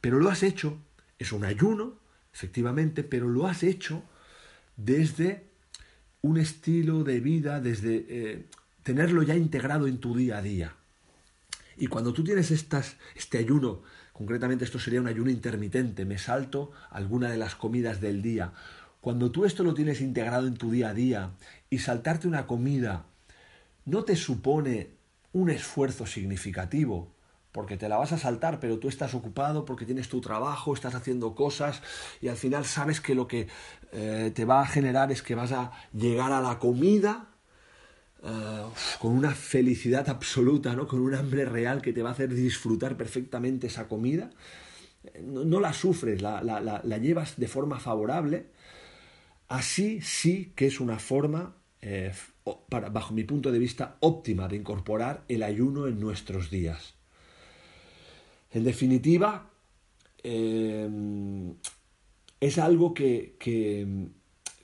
Pero 0.00 0.18
lo 0.18 0.30
has 0.30 0.42
hecho, 0.42 0.78
es 1.18 1.32
un 1.32 1.44
ayuno, 1.44 1.98
efectivamente, 2.32 3.04
pero 3.04 3.28
lo 3.28 3.46
has 3.46 3.62
hecho 3.62 4.02
desde 4.76 5.44
un 6.22 6.38
estilo 6.38 7.04
de 7.04 7.20
vida, 7.20 7.60
desde 7.60 8.06
eh, 8.08 8.46
tenerlo 8.82 9.22
ya 9.22 9.36
integrado 9.36 9.86
en 9.86 9.98
tu 9.98 10.16
día 10.16 10.38
a 10.38 10.42
día. 10.42 10.74
Y 11.76 11.88
cuando 11.88 12.12
tú 12.12 12.24
tienes 12.24 12.50
estas, 12.50 12.96
este 13.14 13.38
ayuno, 13.38 13.82
concretamente 14.12 14.64
esto 14.64 14.78
sería 14.78 15.00
un 15.00 15.08
ayuno 15.08 15.30
intermitente, 15.30 16.04
me 16.04 16.18
salto 16.18 16.70
alguna 16.90 17.30
de 17.30 17.36
las 17.36 17.56
comidas 17.56 18.00
del 18.00 18.22
día. 18.22 18.52
Cuando 19.04 19.30
tú 19.30 19.44
esto 19.44 19.62
lo 19.62 19.74
tienes 19.74 20.00
integrado 20.00 20.46
en 20.46 20.56
tu 20.56 20.70
día 20.70 20.88
a 20.88 20.94
día 20.94 21.30
y 21.68 21.78
saltarte 21.78 22.26
una 22.26 22.46
comida 22.46 23.04
no 23.84 24.04
te 24.04 24.16
supone 24.16 24.88
un 25.32 25.50
esfuerzo 25.50 26.06
significativo, 26.06 27.12
porque 27.52 27.76
te 27.76 27.88
la 27.88 27.98
vas 27.98 28.12
a 28.12 28.18
saltar, 28.18 28.60
pero 28.60 28.78
tú 28.78 28.88
estás 28.88 29.12
ocupado 29.14 29.66
porque 29.66 29.84
tienes 29.84 30.08
tu 30.08 30.20
trabajo, 30.20 30.72
estás 30.72 30.94
haciendo 30.94 31.34
cosas 31.34 31.82
y 32.22 32.28
al 32.28 32.36
final 32.36 32.64
sabes 32.64 33.00
que 33.00 33.14
lo 33.14 33.28
que 33.28 33.46
eh, 33.92 34.32
te 34.34 34.44
va 34.46 34.62
a 34.62 34.66
generar 34.66 35.12
es 35.12 35.22
que 35.22 35.34
vas 35.34 35.52
a 35.52 35.70
llegar 35.92 36.32
a 36.32 36.40
la 36.40 36.58
comida 36.58 37.28
Ah, 38.26 38.70
con 39.00 39.12
una 39.12 39.32
felicidad 39.34 40.08
absoluta, 40.08 40.74
¿no? 40.74 40.88
con 40.88 41.00
un 41.00 41.14
hambre 41.14 41.44
real 41.44 41.82
que 41.82 41.92
te 41.92 42.02
va 42.02 42.08
a 42.08 42.12
hacer 42.12 42.32
disfrutar 42.32 42.96
perfectamente 42.96 43.66
esa 43.66 43.86
comida. 43.86 44.30
No, 45.22 45.60
la 45.60 45.74
sufres, 45.74 46.22
la, 46.22 46.40
llevas 46.98 47.36
de 47.36 47.48
forma 47.48 47.78
favorable. 47.78 48.46
Así 49.48 50.00
sí 50.00 50.52
que 50.56 50.66
es 50.66 50.80
una 50.80 50.98
forma 50.98 51.56
eh, 51.86 52.12
bajo 52.68 53.12
mi 53.12 53.24
punto 53.24 53.52
de 53.52 53.58
vista, 53.58 53.96
óptima 54.00 54.48
de 54.48 54.56
incorporar 54.56 55.24
el 55.28 55.42
ayuno 55.42 55.86
en 55.86 56.00
nuestros 56.00 56.50
días. 56.50 56.94
En 58.50 58.64
definitiva, 58.64 59.50
em, 60.22 61.54
es 62.40 62.58
algo 62.58 62.94
que, 62.94 63.36
que, 63.38 64.08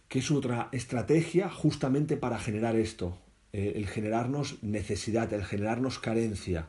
es 0.08 0.30
otra 0.30 0.70
estrategia 0.72 1.50
justamente 1.50 2.16
para 2.16 2.38
generar 2.38 2.76
esto, 2.76 3.18
eh, 3.52 3.72
el 3.76 3.86
generarnos 3.86 4.62
necesidad, 4.62 5.32
el 5.32 5.44
generarnos 5.44 5.98
carencia. 5.98 6.68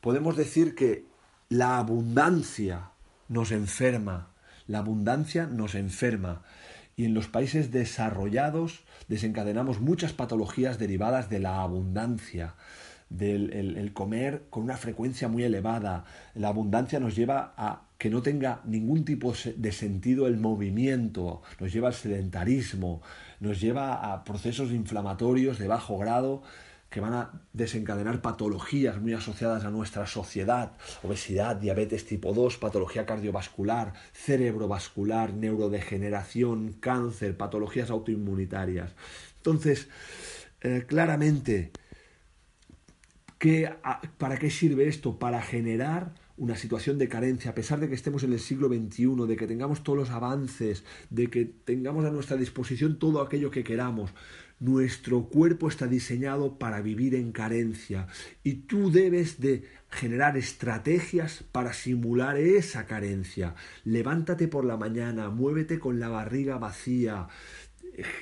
Podemos 0.00 0.36
decir 0.36 0.74
que 0.74 1.04
la 1.48 1.78
abundancia 1.78 2.90
nos 3.28 3.50
enferma, 3.50 4.30
la 4.66 4.78
abundancia 4.78 5.46
nos 5.46 5.74
enferma 5.74 6.42
y 7.00 7.06
en 7.06 7.14
los 7.14 7.28
países 7.28 7.70
desarrollados 7.70 8.82
desencadenamos 9.08 9.80
muchas 9.80 10.12
patologías 10.12 10.78
derivadas 10.78 11.30
de 11.30 11.38
la 11.38 11.62
abundancia, 11.62 12.56
del 13.08 13.54
el, 13.54 13.92
comer 13.94 14.42
con 14.50 14.64
una 14.64 14.76
frecuencia 14.76 15.26
muy 15.26 15.42
elevada. 15.44 16.04
La 16.34 16.48
abundancia 16.48 17.00
nos 17.00 17.16
lleva 17.16 17.54
a 17.56 17.84
que 17.96 18.10
no 18.10 18.20
tenga 18.20 18.60
ningún 18.66 19.06
tipo 19.06 19.32
de 19.56 19.72
sentido 19.72 20.26
el 20.26 20.36
movimiento, 20.36 21.40
nos 21.58 21.72
lleva 21.72 21.88
al 21.88 21.94
sedentarismo, 21.94 23.00
nos 23.40 23.62
lleva 23.62 24.12
a 24.12 24.22
procesos 24.22 24.70
inflamatorios 24.70 25.58
de 25.58 25.68
bajo 25.68 25.96
grado 25.96 26.42
que 26.90 27.00
van 27.00 27.14
a 27.14 27.42
desencadenar 27.52 28.20
patologías 28.20 29.00
muy 29.00 29.14
asociadas 29.14 29.64
a 29.64 29.70
nuestra 29.70 30.06
sociedad, 30.06 30.72
obesidad, 31.02 31.56
diabetes 31.56 32.04
tipo 32.04 32.34
2, 32.34 32.58
patología 32.58 33.06
cardiovascular, 33.06 33.94
cerebrovascular, 34.12 35.32
neurodegeneración, 35.32 36.72
cáncer, 36.80 37.36
patologías 37.36 37.90
autoinmunitarias. 37.90 38.92
Entonces, 39.36 39.88
eh, 40.62 40.84
claramente, 40.86 41.70
¿para 44.18 44.38
qué 44.38 44.50
sirve 44.50 44.88
esto? 44.88 45.18
Para 45.18 45.40
generar 45.40 46.12
una 46.36 46.56
situación 46.56 46.98
de 46.98 47.08
carencia, 47.08 47.52
a 47.52 47.54
pesar 47.54 47.80
de 47.80 47.88
que 47.88 47.94
estemos 47.94 48.24
en 48.24 48.32
el 48.32 48.40
siglo 48.40 48.68
XXI, 48.68 49.26
de 49.28 49.36
que 49.36 49.46
tengamos 49.46 49.82
todos 49.84 49.98
los 49.98 50.10
avances, 50.10 50.84
de 51.10 51.28
que 51.28 51.44
tengamos 51.44 52.04
a 52.04 52.10
nuestra 52.10 52.36
disposición 52.36 52.98
todo 52.98 53.20
aquello 53.22 53.50
que 53.50 53.62
queramos. 53.62 54.10
Nuestro 54.60 55.24
cuerpo 55.24 55.68
está 55.68 55.86
diseñado 55.86 56.58
para 56.58 56.82
vivir 56.82 57.14
en 57.14 57.32
carencia 57.32 58.08
y 58.44 58.66
tú 58.66 58.92
debes 58.92 59.40
de 59.40 59.64
generar 59.88 60.36
estrategias 60.36 61.44
para 61.50 61.72
simular 61.72 62.36
esa 62.36 62.84
carencia. 62.84 63.54
Levántate 63.84 64.48
por 64.48 64.66
la 64.66 64.76
mañana, 64.76 65.30
muévete 65.30 65.78
con 65.78 65.98
la 65.98 66.08
barriga 66.08 66.58
vacía, 66.58 67.28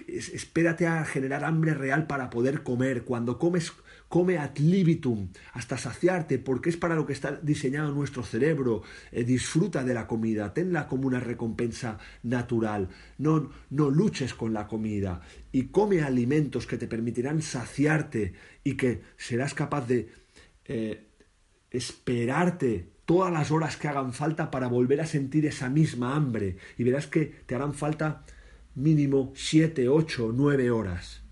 espérate 0.06 0.86
a 0.86 1.04
generar 1.04 1.44
hambre 1.44 1.74
real 1.74 2.06
para 2.06 2.30
poder 2.30 2.62
comer. 2.62 3.02
Cuando 3.02 3.40
comes 3.40 3.72
come 4.08 4.38
ad 4.38 4.56
libitum, 4.56 5.28
hasta 5.52 5.76
saciarte, 5.76 6.38
porque 6.38 6.70
es 6.70 6.76
para 6.76 6.94
lo 6.94 7.06
que 7.06 7.12
está 7.12 7.32
diseñado 7.42 7.92
nuestro 7.92 8.22
cerebro. 8.22 8.82
Eh, 9.12 9.24
disfruta 9.24 9.84
de 9.84 9.94
la 9.94 10.06
comida, 10.06 10.54
tenla 10.54 10.88
como 10.88 11.06
una 11.06 11.20
recompensa 11.20 11.98
natural. 12.22 12.88
No, 13.18 13.50
no 13.70 13.90
luches 13.90 14.34
con 14.34 14.52
la 14.52 14.66
comida 14.66 15.20
y 15.52 15.64
come 15.64 16.02
alimentos 16.02 16.66
que 16.66 16.78
te 16.78 16.88
permitirán 16.88 17.42
saciarte 17.42 18.34
y 18.64 18.74
que 18.74 19.02
serás 19.16 19.54
capaz 19.54 19.86
de 19.86 20.08
eh, 20.64 21.06
esperarte 21.70 22.92
todas 23.04 23.32
las 23.32 23.50
horas 23.50 23.76
que 23.76 23.88
hagan 23.88 24.12
falta 24.12 24.50
para 24.50 24.68
volver 24.68 25.00
a 25.00 25.06
sentir 25.06 25.46
esa 25.46 25.68
misma 25.70 26.14
hambre 26.14 26.56
y 26.76 26.84
verás 26.84 27.06
que 27.06 27.24
te 27.46 27.54
harán 27.54 27.74
falta 27.74 28.24
mínimo 28.74 29.32
siete, 29.34 29.88
ocho, 29.88 30.32
nueve 30.34 30.70
horas. 30.70 31.22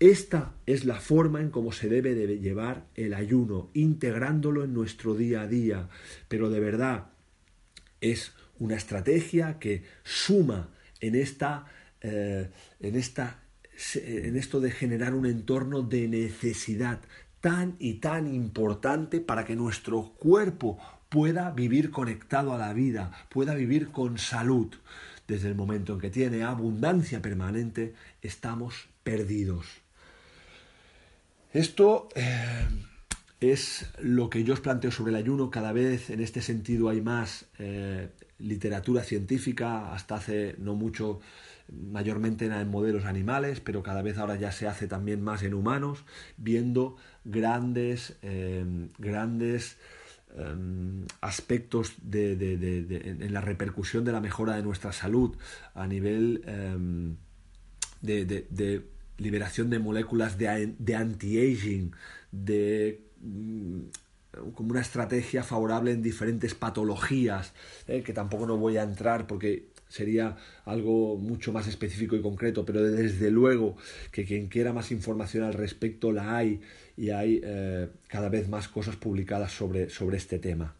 Esta 0.00 0.54
es 0.66 0.84
la 0.84 1.00
forma 1.00 1.40
en 1.40 1.50
cómo 1.50 1.72
se 1.72 1.88
debe 1.88 2.14
de 2.14 2.38
llevar 2.38 2.86
el 2.94 3.14
ayuno, 3.14 3.68
integrándolo 3.74 4.62
en 4.62 4.72
nuestro 4.72 5.14
día 5.14 5.42
a 5.42 5.46
día. 5.48 5.88
Pero 6.28 6.50
de 6.50 6.60
verdad 6.60 7.08
es 8.00 8.32
una 8.60 8.76
estrategia 8.76 9.58
que 9.58 9.82
suma 10.04 10.68
en 11.00 11.16
esta, 11.16 11.66
eh, 12.00 12.48
en 12.78 12.94
esta, 12.94 13.42
en 13.94 14.36
esto 14.36 14.60
de 14.60 14.70
generar 14.70 15.14
un 15.14 15.26
entorno 15.26 15.82
de 15.82 16.06
necesidad 16.06 17.00
tan 17.40 17.74
y 17.80 17.94
tan 17.94 18.32
importante 18.32 19.20
para 19.20 19.44
que 19.44 19.56
nuestro 19.56 20.12
cuerpo 20.14 20.78
pueda 21.08 21.50
vivir 21.50 21.90
conectado 21.90 22.52
a 22.52 22.58
la 22.58 22.72
vida, 22.72 23.26
pueda 23.30 23.54
vivir 23.54 23.90
con 23.90 24.18
salud. 24.18 24.68
Desde 25.26 25.48
el 25.48 25.56
momento 25.56 25.94
en 25.94 26.00
que 26.00 26.10
tiene 26.10 26.44
abundancia 26.44 27.20
permanente, 27.20 27.94
estamos 28.22 28.88
perdidos. 29.02 29.87
Esto 31.52 32.10
eh, 32.14 32.66
es 33.40 33.90
lo 34.00 34.28
que 34.28 34.44
yo 34.44 34.52
os 34.52 34.60
planteo 34.60 34.90
sobre 34.90 35.10
el 35.10 35.16
ayuno. 35.16 35.50
Cada 35.50 35.72
vez 35.72 36.10
en 36.10 36.20
este 36.20 36.42
sentido 36.42 36.90
hay 36.90 37.00
más 37.00 37.46
eh, 37.58 38.10
literatura 38.38 39.02
científica, 39.02 39.94
hasta 39.94 40.16
hace 40.16 40.56
no 40.58 40.74
mucho 40.74 41.20
mayormente 41.72 42.46
en 42.46 42.68
modelos 42.70 43.06
animales, 43.06 43.60
pero 43.60 43.82
cada 43.82 44.02
vez 44.02 44.18
ahora 44.18 44.36
ya 44.36 44.52
se 44.52 44.66
hace 44.66 44.88
también 44.88 45.22
más 45.22 45.42
en 45.42 45.54
humanos, 45.54 46.04
viendo 46.36 46.96
grandes, 47.24 48.16
eh, 48.22 48.64
grandes 48.98 49.76
aspectos 51.22 51.94
de, 52.02 52.32
en 53.18 53.32
la 53.32 53.40
repercusión 53.40 54.04
de 54.04 54.12
la 54.12 54.20
mejora 54.20 54.54
de 54.56 54.62
nuestra 54.62 54.92
salud 54.92 55.36
a 55.74 55.86
nivel 55.86 56.42
de 58.02 58.84
liberación 59.18 59.68
de 59.70 59.78
moléculas 59.78 60.38
de, 60.38 60.48
anti-aging, 60.96 61.92
de 62.32 63.00
mm, 63.20 63.80
como 64.54 64.70
una 64.70 64.80
estrategia 64.80 65.42
favorable 65.42 65.92
en 65.92 66.02
diferentes 66.02 66.54
patologías, 66.54 67.52
eh, 67.86 68.02
que 68.02 68.12
tampoco 68.12 68.46
no 68.46 68.56
voy 68.56 68.76
a 68.76 68.82
entrar 68.82 69.26
porque 69.26 69.66
sería 69.88 70.36
algo 70.64 71.16
mucho 71.16 71.52
más 71.52 71.66
específico 71.66 72.14
y 72.14 72.20
concreto, 72.20 72.64
pero 72.64 72.82
desde 72.82 73.30
luego 73.30 73.76
que 74.12 74.24
quien 74.24 74.48
quiera 74.48 74.72
más 74.72 74.92
información 74.92 75.44
al 75.44 75.54
respecto 75.54 76.12
la 76.12 76.36
hay 76.36 76.60
y 76.96 77.10
hay 77.10 77.40
eh, 77.42 77.88
cada 78.06 78.28
vez 78.28 78.48
más 78.48 78.68
cosas 78.68 78.96
publicadas 78.96 79.52
sobre, 79.52 79.88
sobre 79.88 80.18
este 80.18 80.38
tema. 80.38 80.74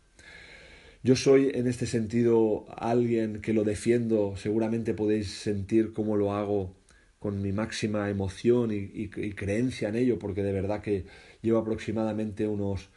Yo 1.02 1.16
soy 1.16 1.50
en 1.54 1.68
este 1.68 1.86
sentido 1.86 2.66
alguien 2.76 3.40
que 3.40 3.52
lo 3.52 3.64
defiendo, 3.64 4.34
seguramente 4.36 4.94
podéis 4.94 5.30
sentir 5.30 5.92
cómo 5.92 6.16
lo 6.16 6.34
hago 6.34 6.74
con 7.18 7.42
mi 7.42 7.52
máxima 7.52 8.08
emoción 8.10 8.70
y, 8.72 9.08
creencia 9.08 9.88
en 9.88 9.96
ello, 9.96 10.18
porque 10.18 10.42
de 10.42 10.52
verdad 10.52 10.82
que 10.82 11.06
llevo 11.42 11.58
aproximadamente 11.58 12.46
unos, 12.46 12.90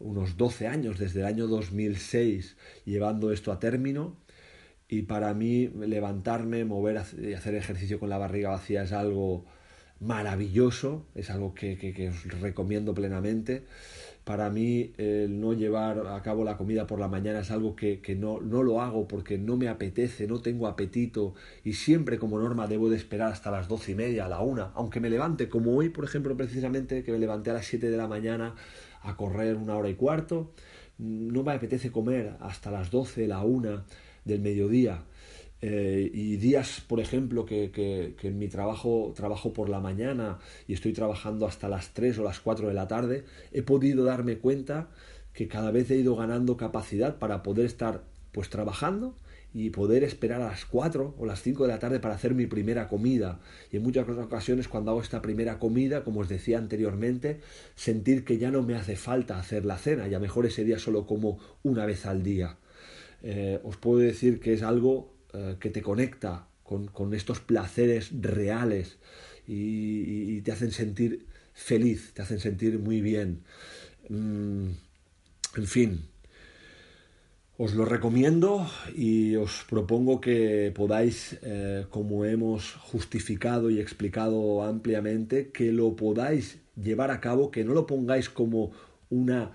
unos 0.00 0.36
12 0.36 0.66
años, 0.66 0.98
desde 0.98 1.20
el 1.20 1.26
año 1.26 1.46
2006, 1.46 2.56
llevando 2.84 3.32
esto 3.32 3.52
a 3.52 3.60
término. 3.60 4.16
Y 4.88 5.02
para 5.02 5.34
mí 5.34 5.68
levantarme, 5.68 6.64
mover 6.64 7.02
y 7.20 7.34
hacer 7.34 7.54
ejercicio 7.54 8.00
con 8.00 8.08
la 8.08 8.18
barriga 8.18 8.50
vacía 8.50 8.82
es 8.84 8.92
algo 8.92 9.44
maravilloso, 10.00 11.04
es 11.14 11.28
algo 11.30 11.54
que, 11.54 11.76
que 11.76 12.08
os 12.08 12.40
recomiendo 12.40 12.94
plenamente 12.94 13.64
para 14.28 14.50
mí 14.50 14.92
el 14.98 15.40
no 15.40 15.54
llevar 15.54 16.06
a 16.06 16.20
cabo 16.20 16.44
la 16.44 16.58
comida 16.58 16.86
por 16.86 17.00
la 17.00 17.08
mañana 17.08 17.40
es 17.40 17.50
algo 17.50 17.74
que, 17.74 17.98
no, 18.14 18.42
no, 18.42 18.62
lo 18.62 18.82
hago 18.82 19.08
porque 19.08 19.38
no 19.38 19.56
me 19.56 19.68
apetece, 19.68 20.26
no 20.26 20.42
tengo 20.42 20.66
apetito. 20.66 21.32
Y 21.64 21.72
siempre 21.72 22.18
como 22.18 22.38
norma 22.38 22.66
debo 22.66 22.90
de 22.90 22.96
esperar 22.98 23.32
hasta 23.32 23.50
las 23.50 23.68
doce 23.68 23.92
y 23.92 23.94
media, 23.94 24.26
a 24.26 24.28
la 24.28 24.42
una, 24.42 24.64
aunque 24.74 25.00
me 25.00 25.08
levante, 25.08 25.48
como 25.48 25.74
hoy 25.74 25.88
por 25.88 26.04
ejemplo 26.04 26.36
precisamente 26.36 27.02
que 27.04 27.10
me 27.10 27.18
levanté 27.18 27.48
a 27.48 27.54
las 27.54 27.64
siete 27.64 27.88
de 27.88 27.96
la 27.96 28.06
mañana 28.06 28.54
a 29.00 29.16
correr 29.16 29.56
una 29.56 29.78
hora 29.78 29.88
y 29.88 29.94
cuarto, 29.94 30.52
no 30.98 31.42
me 31.42 31.52
apetece 31.52 31.90
comer 31.90 32.34
hasta 32.40 32.70
las 32.70 32.90
doce, 32.90 33.26
la 33.26 33.42
una 33.42 33.86
del 34.26 34.42
mediodía 34.42 35.04
eh, 35.60 36.10
y 36.12 36.36
días, 36.36 36.82
por 36.86 37.00
ejemplo, 37.00 37.44
que, 37.44 37.70
que, 37.70 38.28
en 38.28 38.38
mi 38.38 38.48
trabajo 38.48 39.12
trabajo 39.16 39.52
por 39.52 39.68
la 39.68 39.80
mañana 39.80 40.38
y 40.68 40.74
estoy 40.74 40.92
trabajando 40.92 41.46
hasta 41.46 41.68
las 41.68 41.94
3 41.94 42.18
o 42.18 42.22
las 42.22 42.40
4 42.40 42.68
de 42.68 42.74
la 42.74 42.86
tarde, 42.86 43.24
he 43.52 43.62
podido 43.62 44.04
darme 44.04 44.38
cuenta 44.38 44.88
que 45.32 45.48
cada 45.48 45.70
vez 45.70 45.90
he 45.90 45.96
ido 45.96 46.14
ganando 46.16 46.56
capacidad 46.56 47.18
para 47.18 47.42
poder 47.42 47.66
estar 47.66 48.04
pues 48.32 48.50
trabajando 48.50 49.16
y 49.52 49.70
poder 49.70 50.04
esperar 50.04 50.42
a 50.42 50.48
las 50.48 50.64
4 50.64 51.14
o 51.18 51.26
las 51.26 51.42
5 51.42 51.64
de 51.64 51.68
la 51.72 51.78
tarde 51.78 51.98
para 51.98 52.14
hacer 52.14 52.34
mi 52.34 52.46
primera 52.46 52.86
comida. 52.86 53.40
Y 53.72 53.78
en 53.78 53.82
muchas 53.82 54.08
ocasiones 54.08 54.68
cuando 54.68 54.92
hago 54.92 55.00
esta 55.00 55.22
primera 55.22 55.58
comida, 55.58 56.04
como 56.04 56.20
os 56.20 56.28
decía 56.28 56.58
anteriormente, 56.58 57.40
sentir 57.74 58.24
que 58.24 58.38
ya 58.38 58.50
no 58.50 58.62
me 58.62 58.76
hace 58.76 58.94
falta 58.94 59.38
hacer 59.38 59.64
la 59.64 59.78
cena, 59.78 60.06
ya 60.06 60.20
mejor 60.20 60.46
ese 60.46 60.64
día 60.64 60.78
solo 60.78 61.06
como 61.06 61.38
una 61.64 61.86
vez 61.86 62.06
al 62.06 62.22
día. 62.22 62.58
Eh, 63.22 63.58
os 63.64 63.76
puedo 63.76 63.98
decir 63.98 64.38
que 64.38 64.52
es 64.52 64.62
algo 64.62 65.17
eh, 65.32 65.56
que 65.60 65.70
te 65.70 65.82
conecta 65.82 66.48
con, 66.62 67.14
estos 67.14 67.40
placeres 67.40 68.10
reales 68.20 68.98
y, 69.46 70.40
te 70.42 70.52
hacen 70.52 70.70
sentir 70.70 71.26
feliz, 71.54 72.12
te 72.14 72.22
hacen 72.22 72.40
sentir 72.40 72.78
muy 72.78 73.00
bien. 73.00 73.42
Mm, 74.08 74.68
en 75.56 75.66
fin, 75.66 76.02
Os 77.60 77.74
lo 77.74 77.84
recomiendo 77.84 78.70
y 78.94 79.34
os 79.34 79.66
propongo 79.68 80.20
que 80.20 80.70
podáis, 80.72 81.40
eh, 81.42 81.86
como 81.90 82.24
hemos 82.24 82.74
justificado 82.74 83.68
y 83.68 83.80
explicado 83.80 84.62
ampliamente, 84.62 85.50
que 85.50 85.72
lo 85.72 85.96
podáis 85.96 86.60
llevar 86.76 87.10
a 87.10 87.20
cabo, 87.20 87.50
que 87.50 87.64
no 87.64 87.74
lo 87.74 87.84
pongáis 87.84 88.30
como 88.30 88.70
una 89.10 89.50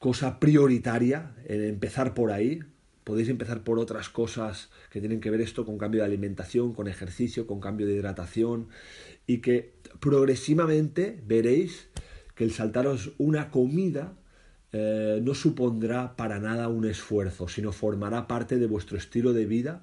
cosa 0.00 0.40
prioritaria, 0.40 1.30
en 1.46 1.62
empezar 1.62 2.12
por 2.12 2.32
ahí. 2.32 2.58
Podéis 3.04 3.28
empezar 3.28 3.62
por 3.64 3.78
otras 3.78 4.08
cosas 4.08 4.70
que 4.90 5.00
tienen 5.00 5.20
que 5.20 5.30
ver 5.30 5.42
esto 5.42 5.64
con 5.66 5.78
cambio 5.78 6.00
de 6.00 6.06
alimentación, 6.06 6.72
con 6.72 6.88
ejercicio, 6.88 7.46
con 7.46 7.60
cambio 7.60 7.86
de 7.86 7.94
hidratación 7.94 8.68
y 9.26 9.38
que 9.38 9.74
progresivamente 10.00 11.22
veréis 11.26 11.88
que 12.34 12.44
el 12.44 12.52
saltaros 12.52 13.12
una 13.18 13.50
comida 13.50 14.14
eh, 14.72 15.20
no 15.22 15.34
supondrá 15.34 16.16
para 16.16 16.40
nada 16.40 16.68
un 16.68 16.84
esfuerzo, 16.84 17.46
sino 17.46 17.70
formará 17.70 18.26
parte 18.26 18.58
de 18.58 18.66
vuestro 18.66 18.98
estilo 18.98 19.32
de 19.32 19.46
vida 19.46 19.82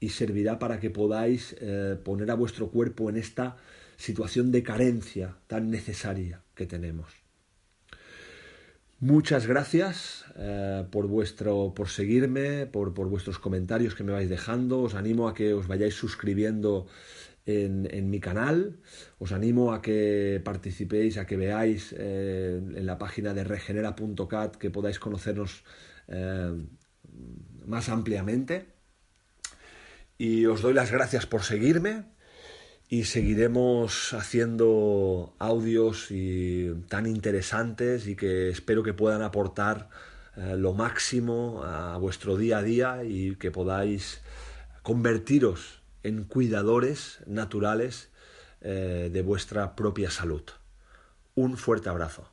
y 0.00 0.08
servirá 0.08 0.58
para 0.58 0.80
que 0.80 0.90
podáis 0.90 1.54
eh, 1.60 1.96
poner 2.02 2.28
a 2.30 2.34
vuestro 2.34 2.68
cuerpo 2.70 3.08
en 3.08 3.18
esta 3.18 3.56
situación 3.96 4.50
de 4.50 4.64
carencia 4.64 5.36
tan 5.46 5.70
necesaria 5.70 6.42
que 6.56 6.66
tenemos. 6.66 7.21
Muchas 9.02 9.48
gracias 9.48 10.24
eh, 10.36 10.86
por 10.92 11.08
vuestro, 11.08 11.74
por 11.74 11.88
seguirme, 11.88 12.66
por, 12.66 12.92
vuestros 12.92 13.40
comentarios 13.40 13.96
que 13.96 14.04
me 14.04 14.12
vais 14.12 14.28
dejando. 14.28 14.80
Os 14.80 14.94
animo 14.94 15.26
a 15.26 15.34
que 15.34 15.54
os 15.54 15.66
vayáis 15.66 15.94
suscribiendo 15.94 16.86
en, 17.44 18.10
mi 18.10 18.20
canal. 18.20 18.78
Os 19.18 19.32
animo 19.32 19.72
a 19.72 19.82
que 19.82 20.40
participéis, 20.44 21.18
a 21.18 21.26
que 21.26 21.36
veáis 21.36 21.92
eh, 21.98 22.62
en 22.62 22.86
la 22.86 22.96
página 22.96 23.34
de 23.34 23.42
regenera.cat 23.42 24.54
que 24.54 24.70
podáis 24.70 25.00
conocernos 25.00 25.64
eh, 26.06 26.54
más 27.66 27.88
ampliamente. 27.88 28.70
Y 30.16 30.46
os 30.46 30.62
doy 30.62 30.74
las 30.74 30.92
gracias 30.92 31.26
por 31.26 31.42
seguirme 31.42 32.04
y 32.92 33.04
seguiremos 33.04 34.12
haciendo 34.12 35.34
audios 35.38 36.08
tan 36.88 37.06
interesantes 37.06 38.06
y 38.06 38.16
que 38.16 38.50
espero 38.50 38.82
que 38.82 38.92
puedan 38.92 39.22
aportar 39.22 39.88
eh, 40.36 40.56
lo 40.58 40.74
máximo 40.74 41.62
a 41.64 41.96
vuestro 41.96 42.36
día 42.36 42.58
a 42.58 42.62
día 42.62 43.02
y 43.02 43.36
que 43.36 43.50
podáis 43.50 44.20
convertiros 44.82 45.80
en 46.02 46.24
cuidadores 46.24 47.20
naturales 47.24 48.10
eh, 48.60 49.08
de 49.10 49.22
vuestra 49.22 49.74
propia 49.74 50.10
salud. 50.10 50.42
Un 51.34 51.56
fuerte 51.56 51.88
abrazo. 51.88 52.31